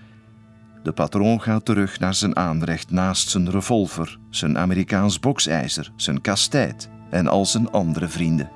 De 0.82 0.92
patroon 0.92 1.40
gaat 1.40 1.64
terug 1.64 1.98
naar 1.98 2.14
zijn 2.14 2.36
aanrecht 2.36 2.90
naast 2.90 3.28
zijn 3.28 3.50
revolver, 3.50 4.18
zijn 4.30 4.58
Amerikaans 4.58 5.20
boksijzer, 5.20 5.92
zijn 5.96 6.20
kastijt 6.20 6.88
en 7.10 7.26
al 7.26 7.46
zijn 7.46 7.70
andere 7.70 8.08
vrienden. 8.08 8.50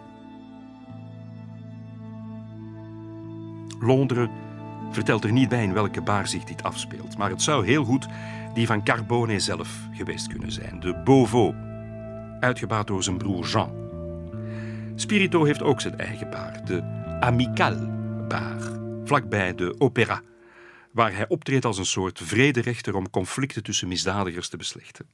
Londres 3.80 4.28
vertelt 4.90 5.24
er 5.24 5.32
niet 5.32 5.48
bij 5.48 5.62
in 5.62 5.72
welke 5.72 6.02
baar 6.02 6.28
zich 6.28 6.44
dit 6.44 6.62
afspeelt, 6.62 7.16
maar 7.16 7.30
het 7.30 7.42
zou 7.42 7.66
heel 7.66 7.84
goed 7.84 8.06
die 8.54 8.66
van 8.66 8.84
Carbone 8.84 9.40
zelf 9.40 9.88
geweest 9.92 10.26
kunnen 10.26 10.52
zijn, 10.52 10.80
de 10.80 10.94
Beauvau, 11.04 11.54
uitgebaat 12.40 12.86
door 12.86 13.02
zijn 13.02 13.18
broer 13.18 13.46
Jean. 13.46 13.90
Spirito 14.94 15.44
heeft 15.44 15.62
ook 15.62 15.80
zijn 15.80 15.98
eigen 15.98 16.30
baar, 16.30 16.64
de 16.64 16.82
Amical 17.20 17.76
Bar, 18.28 18.80
vlakbij 19.04 19.54
de 19.54 19.74
Opéra, 19.78 20.22
waar 20.90 21.14
hij 21.14 21.28
optreedt 21.28 21.64
als 21.64 21.78
een 21.78 21.86
soort 21.86 22.20
vrederechter 22.22 22.94
om 22.94 23.10
conflicten 23.10 23.62
tussen 23.62 23.88
misdadigers 23.88 24.48
te 24.48 24.56
beslechten. 24.56 25.06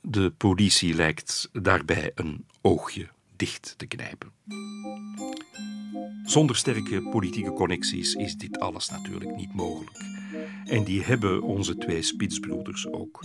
De 0.00 0.30
politie 0.30 0.94
lijkt 0.94 1.48
daarbij 1.52 2.12
een 2.14 2.46
oogje 2.60 3.08
dicht 3.36 3.74
te 3.76 3.86
knijpen. 3.86 4.32
Zonder 6.24 6.56
sterke 6.56 7.02
politieke 7.02 7.52
connecties 7.52 8.14
is 8.14 8.36
dit 8.36 8.58
alles 8.58 8.88
natuurlijk 8.88 9.36
niet 9.36 9.54
mogelijk. 9.54 10.17
En 10.68 10.84
die 10.84 11.02
hebben 11.02 11.42
onze 11.42 11.76
twee 11.76 12.02
spitsbroeders 12.02 12.92
ook. 12.92 13.24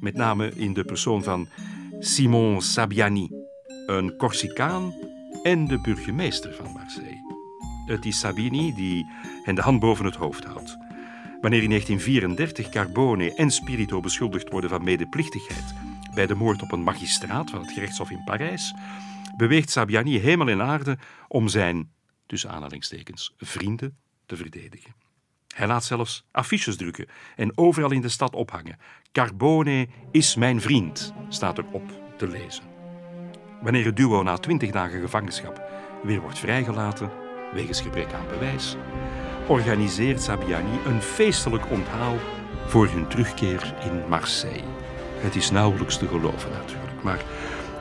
Met 0.00 0.14
name 0.14 0.52
in 0.54 0.72
de 0.72 0.84
persoon 0.84 1.22
van 1.22 1.48
Simon 1.98 2.62
Sabiani, 2.62 3.28
een 3.86 4.16
Corsicaan 4.16 4.94
en 5.42 5.66
de 5.66 5.80
burgemeester 5.80 6.54
van 6.54 6.72
Marseille. 6.72 7.22
Het 7.86 8.04
is 8.04 8.18
Sabini 8.18 8.74
die 8.74 9.06
hen 9.42 9.54
de 9.54 9.60
hand 9.60 9.80
boven 9.80 10.04
het 10.04 10.14
hoofd 10.14 10.44
houdt. 10.44 10.76
Wanneer 11.40 11.62
in 11.62 11.68
1934 11.68 12.68
Carbone 12.68 13.34
en 13.34 13.50
Spirito 13.50 14.00
beschuldigd 14.00 14.50
worden 14.50 14.70
van 14.70 14.84
medeplichtigheid 14.84 15.74
bij 16.14 16.26
de 16.26 16.34
moord 16.34 16.62
op 16.62 16.72
een 16.72 16.82
magistraat 16.82 17.50
van 17.50 17.60
het 17.60 17.72
gerechtshof 17.72 18.10
in 18.10 18.24
Parijs, 18.24 18.74
beweegt 19.36 19.70
Sabiani 19.70 20.18
hemel 20.18 20.48
en 20.48 20.62
aarde 20.62 20.98
om 21.28 21.48
zijn, 21.48 21.90
tussen 22.26 22.50
aanhalingstekens, 22.50 23.34
vrienden 23.36 23.96
te 24.26 24.36
verdedigen. 24.36 25.01
Hij 25.54 25.66
laat 25.66 25.84
zelfs 25.84 26.24
affiches 26.30 26.76
drukken 26.76 27.06
en 27.36 27.58
overal 27.58 27.90
in 27.90 28.00
de 28.00 28.08
stad 28.08 28.34
ophangen. 28.34 28.78
Carbone 29.12 29.88
is 30.10 30.36
mijn 30.36 30.60
vriend, 30.60 31.14
staat 31.28 31.58
erop 31.58 31.90
te 32.16 32.28
lezen. 32.28 32.64
Wanneer 33.62 33.84
het 33.84 33.96
duo 33.96 34.22
na 34.22 34.36
twintig 34.36 34.70
dagen 34.70 35.00
gevangenschap 35.00 35.62
weer 36.02 36.20
wordt 36.20 36.38
vrijgelaten, 36.38 37.10
wegens 37.52 37.80
gebrek 37.80 38.12
aan 38.12 38.28
bewijs, 38.28 38.76
organiseert 39.46 40.22
Sabiani 40.22 40.78
een 40.86 41.02
feestelijk 41.02 41.70
onthaal 41.70 42.16
voor 42.66 42.88
hun 42.88 43.08
terugkeer 43.08 43.74
in 43.84 44.08
Marseille. 44.08 44.64
Het 45.16 45.36
is 45.36 45.50
nauwelijks 45.50 45.98
te 45.98 46.08
geloven 46.08 46.50
natuurlijk, 46.50 47.02
maar 47.02 47.22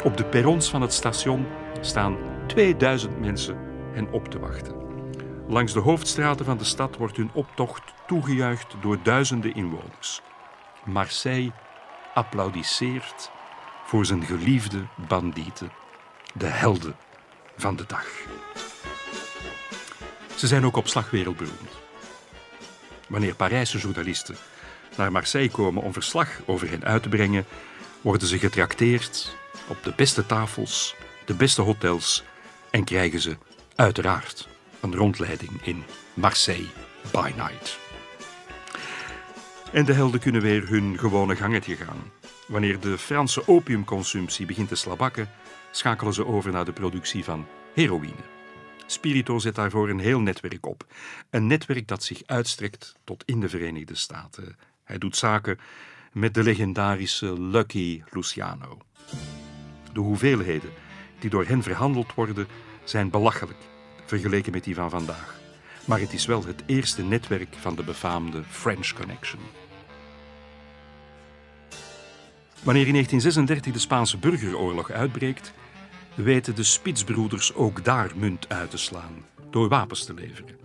op 0.03 0.17
de 0.17 0.25
perrons 0.25 0.69
van 0.69 0.81
het 0.81 0.93
station 0.93 1.45
staan 1.81 2.17
2000 2.47 3.19
mensen 3.19 3.57
hen 3.93 4.11
op 4.11 4.27
te 4.27 4.39
wachten. 4.39 4.90
Langs 5.51 5.73
de 5.73 5.79
hoofdstraten 5.79 6.45
van 6.45 6.57
de 6.57 6.63
stad 6.63 6.97
wordt 6.97 7.17
hun 7.17 7.29
optocht 7.33 7.81
toegejuicht 8.07 8.75
door 8.81 8.97
duizenden 9.03 9.55
inwoners. 9.55 10.21
Marseille 10.85 11.51
applaudisseert 12.13 13.31
voor 13.85 14.05
zijn 14.05 14.23
geliefde 14.23 14.87
bandieten, 15.07 15.71
de 16.33 16.45
helden 16.45 16.95
van 17.57 17.75
de 17.75 17.85
dag. 17.87 18.05
Ze 20.35 20.47
zijn 20.47 20.65
ook 20.65 20.75
op 20.75 20.87
slag 20.87 21.09
wereldberoemd. 21.09 21.71
Wanneer 23.07 23.35
Parijse 23.35 23.77
journalisten 23.77 24.35
naar 24.97 25.11
Marseille 25.11 25.51
komen 25.51 25.83
om 25.83 25.93
verslag 25.93 26.29
over 26.45 26.69
hen 26.69 26.83
uit 26.83 27.03
te 27.03 27.09
brengen, 27.09 27.45
worden 28.01 28.27
ze 28.27 28.39
getrakteerd 28.39 29.35
op 29.67 29.83
de 29.83 29.93
beste 29.95 30.25
tafels, 30.25 30.95
de 31.25 31.33
beste 31.33 31.61
hotels 31.61 32.23
en 32.69 32.83
krijgen 32.83 33.19
ze 33.19 33.37
uiteraard 33.75 34.49
een 34.81 34.95
rondleiding 34.95 35.51
in 35.61 35.83
Marseille 36.13 36.69
by 37.11 37.31
night. 37.35 37.79
En 39.71 39.85
de 39.85 39.93
helden 39.93 40.19
kunnen 40.19 40.41
weer 40.41 40.69
hun 40.69 40.99
gewone 40.99 41.35
gangetje 41.35 41.75
gaan. 41.75 42.11
Wanneer 42.47 42.79
de 42.79 42.97
Franse 42.97 43.47
opiumconsumptie 43.47 44.45
begint 44.45 44.67
te 44.67 44.75
slabakken, 44.75 45.29
schakelen 45.71 46.13
ze 46.13 46.25
over 46.25 46.51
naar 46.51 46.65
de 46.65 46.73
productie 46.73 47.23
van 47.23 47.47
heroïne. 47.73 48.23
Spirito 48.85 49.39
zet 49.39 49.55
daarvoor 49.55 49.89
een 49.89 49.99
heel 49.99 50.19
netwerk 50.19 50.65
op. 50.65 50.85
Een 51.29 51.47
netwerk 51.47 51.87
dat 51.87 52.03
zich 52.03 52.21
uitstrekt 52.25 52.95
tot 53.03 53.23
in 53.25 53.39
de 53.39 53.49
Verenigde 53.49 53.95
Staten. 53.95 54.57
Hij 54.83 54.97
doet 54.97 55.17
zaken 55.17 55.59
met 56.11 56.33
de 56.33 56.43
legendarische 56.43 57.41
Lucky 57.41 58.03
Luciano. 58.09 58.77
De 59.93 59.99
hoeveelheden 59.99 60.69
die 61.19 61.29
door 61.29 61.45
hen 61.45 61.63
verhandeld 61.63 62.13
worden 62.13 62.47
zijn 62.83 63.09
belachelijk 63.09 63.70
vergeleken 64.11 64.51
met 64.51 64.63
die 64.63 64.75
van 64.75 64.89
vandaag. 64.89 65.39
Maar 65.85 65.99
het 65.99 66.13
is 66.13 66.25
wel 66.25 66.45
het 66.45 66.63
eerste 66.65 67.03
netwerk 67.03 67.55
van 67.59 67.75
de 67.75 67.83
befaamde 67.83 68.43
French 68.49 68.93
Connection. 68.93 69.39
Wanneer 72.63 72.87
in 72.87 72.91
1936 72.91 73.73
de 73.73 73.79
Spaanse 73.79 74.17
burgeroorlog 74.17 74.91
uitbreekt, 74.91 75.53
weten 76.15 76.55
de 76.55 76.63
Spitsbroeders 76.63 77.53
ook 77.53 77.83
daar 77.83 78.11
munt 78.15 78.49
uit 78.49 78.69
te 78.69 78.77
slaan 78.77 79.25
door 79.49 79.69
wapens 79.69 80.05
te 80.05 80.13
leveren. 80.13 80.55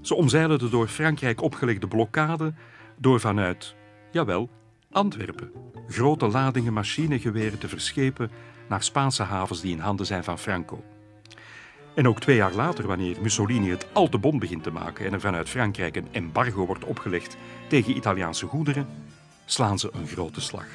Ze 0.00 0.14
omzeilen 0.14 0.58
de 0.58 0.68
door 0.68 0.88
Frankrijk 0.88 1.42
opgelegde 1.42 1.88
blokkade 1.88 2.52
door 2.96 3.20
vanuit, 3.20 3.74
jawel, 4.10 4.50
Antwerpen, 4.90 5.52
grote 5.88 6.28
ladingen 6.28 6.72
machinegeweren 6.72 7.58
te 7.58 7.68
verschepen 7.68 8.30
naar 8.68 8.82
Spaanse 8.82 9.22
havens 9.22 9.60
die 9.60 9.72
in 9.72 9.78
handen 9.78 10.06
zijn 10.06 10.24
van 10.24 10.38
Franco. 10.38 10.84
En 12.00 12.08
ook 12.08 12.20
twee 12.20 12.36
jaar 12.36 12.54
later, 12.54 12.86
wanneer 12.86 13.16
Mussolini 13.20 13.70
het 13.70 13.86
al 13.92 14.08
te 14.08 14.18
bond 14.18 14.38
begint 14.40 14.62
te 14.62 14.70
maken 14.70 15.06
en 15.06 15.12
er 15.12 15.20
vanuit 15.20 15.48
Frankrijk 15.48 15.96
een 15.96 16.08
embargo 16.10 16.66
wordt 16.66 16.84
opgelegd 16.84 17.36
tegen 17.68 17.96
Italiaanse 17.96 18.46
goederen, 18.46 18.86
slaan 19.44 19.78
ze 19.78 19.90
een 19.92 20.06
grote 20.06 20.40
slag. 20.40 20.66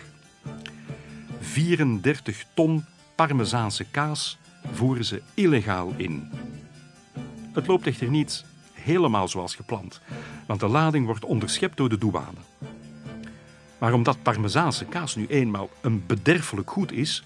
34 1.40 2.46
ton 2.54 2.86
Parmezaanse 3.16 3.86
kaas 3.92 4.38
voeren 4.72 5.06
ze 5.06 5.22
illegaal 5.34 5.94
in. 5.98 6.30
Het 7.54 7.68
loopt 7.68 7.88
echter 7.88 8.10
niet 8.10 8.46
helemaal 8.74 9.28
zoals 9.28 9.56
gepland, 9.56 10.02
want 10.48 10.60
de 10.60 10.68
lading 10.68 11.06
wordt 11.06 11.26
onderschept 11.26 11.78
door 11.78 11.90
de 11.90 11.98
douane. 11.98 12.40
Maar 13.78 13.94
omdat 13.94 14.24
Parmezaanse 14.24 14.86
kaas 14.86 15.16
nu 15.16 15.26
eenmaal 15.28 15.70
een 15.82 16.06
bederfelijk 16.06 16.72
goed 16.72 16.92
is, 16.92 17.24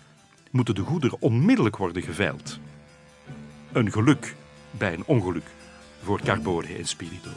moeten 0.51 0.75
de 0.75 0.81
goederen 0.81 1.21
onmiddellijk 1.21 1.77
worden 1.77 2.01
geveild. 2.01 2.59
Een 3.71 3.91
geluk 3.91 4.35
bij 4.71 4.93
een 4.93 5.03
ongeluk 5.05 5.45
voor 6.03 6.21
Carbone 6.21 6.75
en 6.75 6.85
Spirito. 6.85 7.29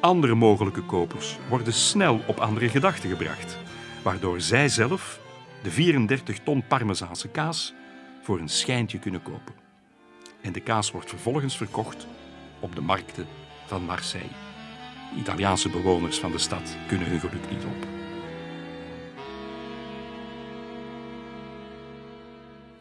Andere 0.00 0.34
mogelijke 0.34 0.82
kopers 0.82 1.38
worden 1.48 1.72
snel 1.72 2.20
op 2.26 2.38
andere 2.38 2.68
gedachten 2.68 3.10
gebracht, 3.10 3.58
waardoor 4.02 4.40
zij 4.40 4.68
zelf 4.68 5.20
de 5.62 5.70
34 5.70 6.38
ton 6.38 6.66
Parmezaanse 6.66 7.28
kaas 7.28 7.74
voor 8.22 8.38
een 8.38 8.48
schijntje 8.48 8.98
kunnen 8.98 9.22
kopen. 9.22 9.54
En 10.40 10.52
de 10.52 10.60
kaas 10.60 10.90
wordt 10.90 11.08
vervolgens 11.08 11.56
verkocht 11.56 12.06
op 12.60 12.74
de 12.74 12.80
markten 12.80 13.26
van 13.66 13.84
Marseille. 13.84 14.36
Italiaanse 15.16 15.68
bewoners 15.68 16.18
van 16.18 16.32
de 16.32 16.38
stad 16.38 16.76
kunnen 16.88 17.08
hun 17.08 17.20
geluk 17.20 17.50
niet 17.50 17.64
op. 17.64 17.97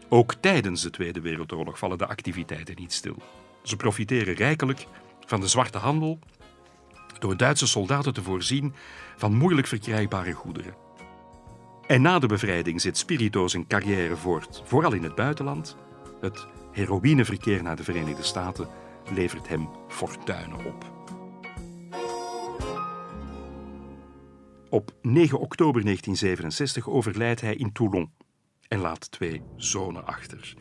Ook 0.10 0.34
tijdens 0.34 0.82
de 0.82 0.89
Tweede 0.89 1.22
Wereldoorlog 1.22 1.78
vallen 1.78 1.98
de 1.98 2.08
activiteiten 2.08 2.76
niet 2.80 2.93
stil. 2.93 3.15
Ze 3.63 3.76
profiteren 3.76 4.34
rijkelijk 4.34 4.88
van 5.26 5.39
de 5.39 5.48
zwarte 5.48 5.78
handel 5.78 6.20
door 7.20 7.38
Duitse 7.38 7.67
soldaten 7.67 8.13
te 8.13 8.24
voorzien 8.24 8.74
van 9.17 9.36
moeilijk 9.36 9.67
verkrijgbare 9.67 10.32
goederen. 10.32 10.76
En 11.88 12.02
na 12.02 12.20
de 12.20 12.28
bevrijding 12.28 12.82
zit 12.82 12.98
Spirito 12.98 13.48
zijn 13.48 13.67
carrière 13.67 14.15
voort, 14.15 14.62
vooral 14.65 14.93
in 14.93 15.04
het 15.04 15.15
buitenland. 15.15 15.78
Het 16.22 16.48
heroïneverkeer 16.72 17.63
naar 17.63 17.76
de 17.76 17.84
Verenigde 17.84 18.24
Staten 18.24 18.67
levert 19.13 19.48
hem 19.48 19.70
fortuinen 19.88 20.65
op. 20.65 20.96
Op 24.70 24.91
9 25.02 25.39
oktober 25.39 25.84
1967 25.84 26.89
overlijdt 26.89 27.41
hij 27.41 27.56
in 27.56 27.72
Toulon 27.72 28.12
en 28.67 28.80
laat 28.80 29.12
twee 29.12 29.41
zonen 29.56 30.06
achter. 30.06 30.53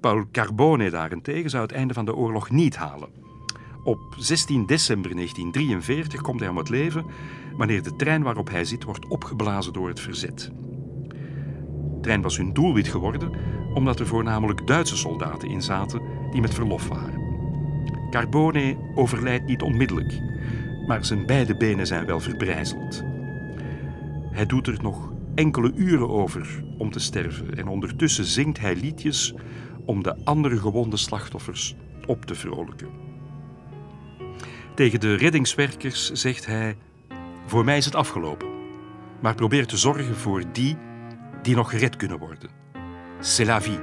Paul 0.00 0.24
Carbone 0.32 0.90
daarentegen 0.90 1.50
zou 1.50 1.62
het 1.62 1.72
einde 1.72 1.94
van 1.94 2.04
de 2.04 2.14
oorlog 2.14 2.50
niet 2.50 2.76
halen. 2.76 3.08
Op 3.84 4.14
16 4.18 4.66
december 4.66 5.14
1943 5.14 6.20
komt 6.20 6.40
hij 6.40 6.48
om 6.48 6.56
het 6.56 6.68
leven 6.68 7.04
wanneer 7.56 7.82
de 7.82 7.96
trein 7.96 8.22
waarop 8.22 8.50
hij 8.50 8.64
zit 8.64 8.84
wordt 8.84 9.08
opgeblazen 9.08 9.72
door 9.72 9.88
het 9.88 10.00
verzet. 10.00 10.50
De 11.94 11.98
trein 12.00 12.22
was 12.22 12.36
hun 12.36 12.52
doelwit 12.52 12.88
geworden 12.88 13.30
omdat 13.74 14.00
er 14.00 14.06
voornamelijk 14.06 14.66
Duitse 14.66 14.96
soldaten 14.96 15.48
in 15.48 15.62
zaten 15.62 16.00
die 16.30 16.40
met 16.40 16.54
verlof 16.54 16.88
waren. 16.88 17.20
Carbone 18.10 18.76
overlijdt 18.94 19.46
niet 19.46 19.62
onmiddellijk, 19.62 20.20
maar 20.86 21.04
zijn 21.04 21.26
beide 21.26 21.56
benen 21.56 21.86
zijn 21.86 22.06
wel 22.06 22.20
verbrijzeld. 22.20 23.04
Hij 24.30 24.46
doet 24.46 24.66
er 24.66 24.82
nog 24.82 25.11
enkele 25.34 25.72
uren 25.74 26.08
over 26.08 26.64
om 26.78 26.90
te 26.90 26.98
sterven 26.98 27.56
en 27.56 27.68
ondertussen 27.68 28.24
zingt 28.24 28.58
hij 28.58 28.76
liedjes 28.76 29.34
om 29.84 30.02
de 30.02 30.24
andere 30.24 30.58
gewonde 30.58 30.96
slachtoffers 30.96 31.74
op 32.06 32.24
te 32.24 32.34
vrolijken. 32.34 32.88
Tegen 34.74 35.00
de 35.00 35.14
reddingswerkers 35.14 36.10
zegt 36.10 36.46
hij: 36.46 36.76
Voor 37.46 37.64
mij 37.64 37.76
is 37.76 37.84
het 37.84 37.94
afgelopen, 37.94 38.48
maar 39.20 39.34
probeer 39.34 39.66
te 39.66 39.76
zorgen 39.76 40.16
voor 40.16 40.42
die 40.52 40.76
die 41.42 41.54
nog 41.54 41.70
gered 41.70 41.96
kunnen 41.96 42.18
worden. 42.18 42.50
C'est 43.20 43.46
la 43.46 43.60
vie, 43.60 43.78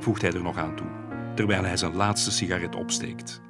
voegt 0.00 0.22
hij 0.22 0.32
er 0.32 0.42
nog 0.42 0.56
aan 0.56 0.76
toe, 0.76 0.86
terwijl 1.34 1.64
hij 1.64 1.76
zijn 1.76 1.94
laatste 1.94 2.30
sigaret 2.30 2.76
opsteekt. 2.76 3.43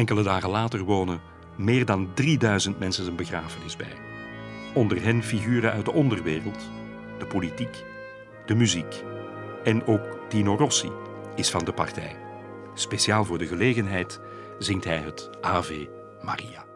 Enkele 0.00 0.22
dagen 0.22 0.50
later 0.50 0.82
wonen 0.82 1.20
meer 1.56 1.84
dan 1.84 2.10
3000 2.14 2.78
mensen 2.78 3.04
zijn 3.04 3.16
begrafenis 3.16 3.76
bij. 3.76 3.96
Onder 4.74 5.02
hen 5.02 5.22
figuren 5.22 5.72
uit 5.72 5.84
de 5.84 5.92
onderwereld, 5.92 6.70
de 7.18 7.26
politiek, 7.26 7.84
de 8.46 8.54
muziek. 8.54 9.02
En 9.64 9.86
ook 9.86 10.18
Tino 10.28 10.54
Rossi 10.54 10.90
is 11.34 11.50
van 11.50 11.64
de 11.64 11.72
partij. 11.72 12.16
Speciaal 12.74 13.24
voor 13.24 13.38
de 13.38 13.46
gelegenheid 13.46 14.20
zingt 14.58 14.84
hij 14.84 14.98
het 14.98 15.30
Ave 15.40 15.88
Maria. 16.22 16.69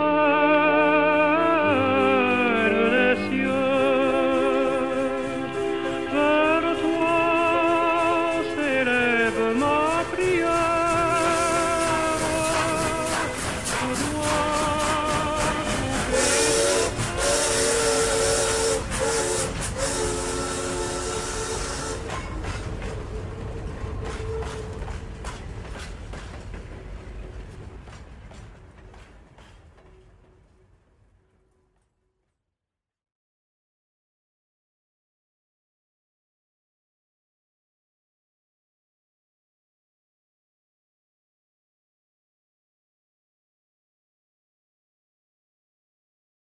heart. 0.00 0.39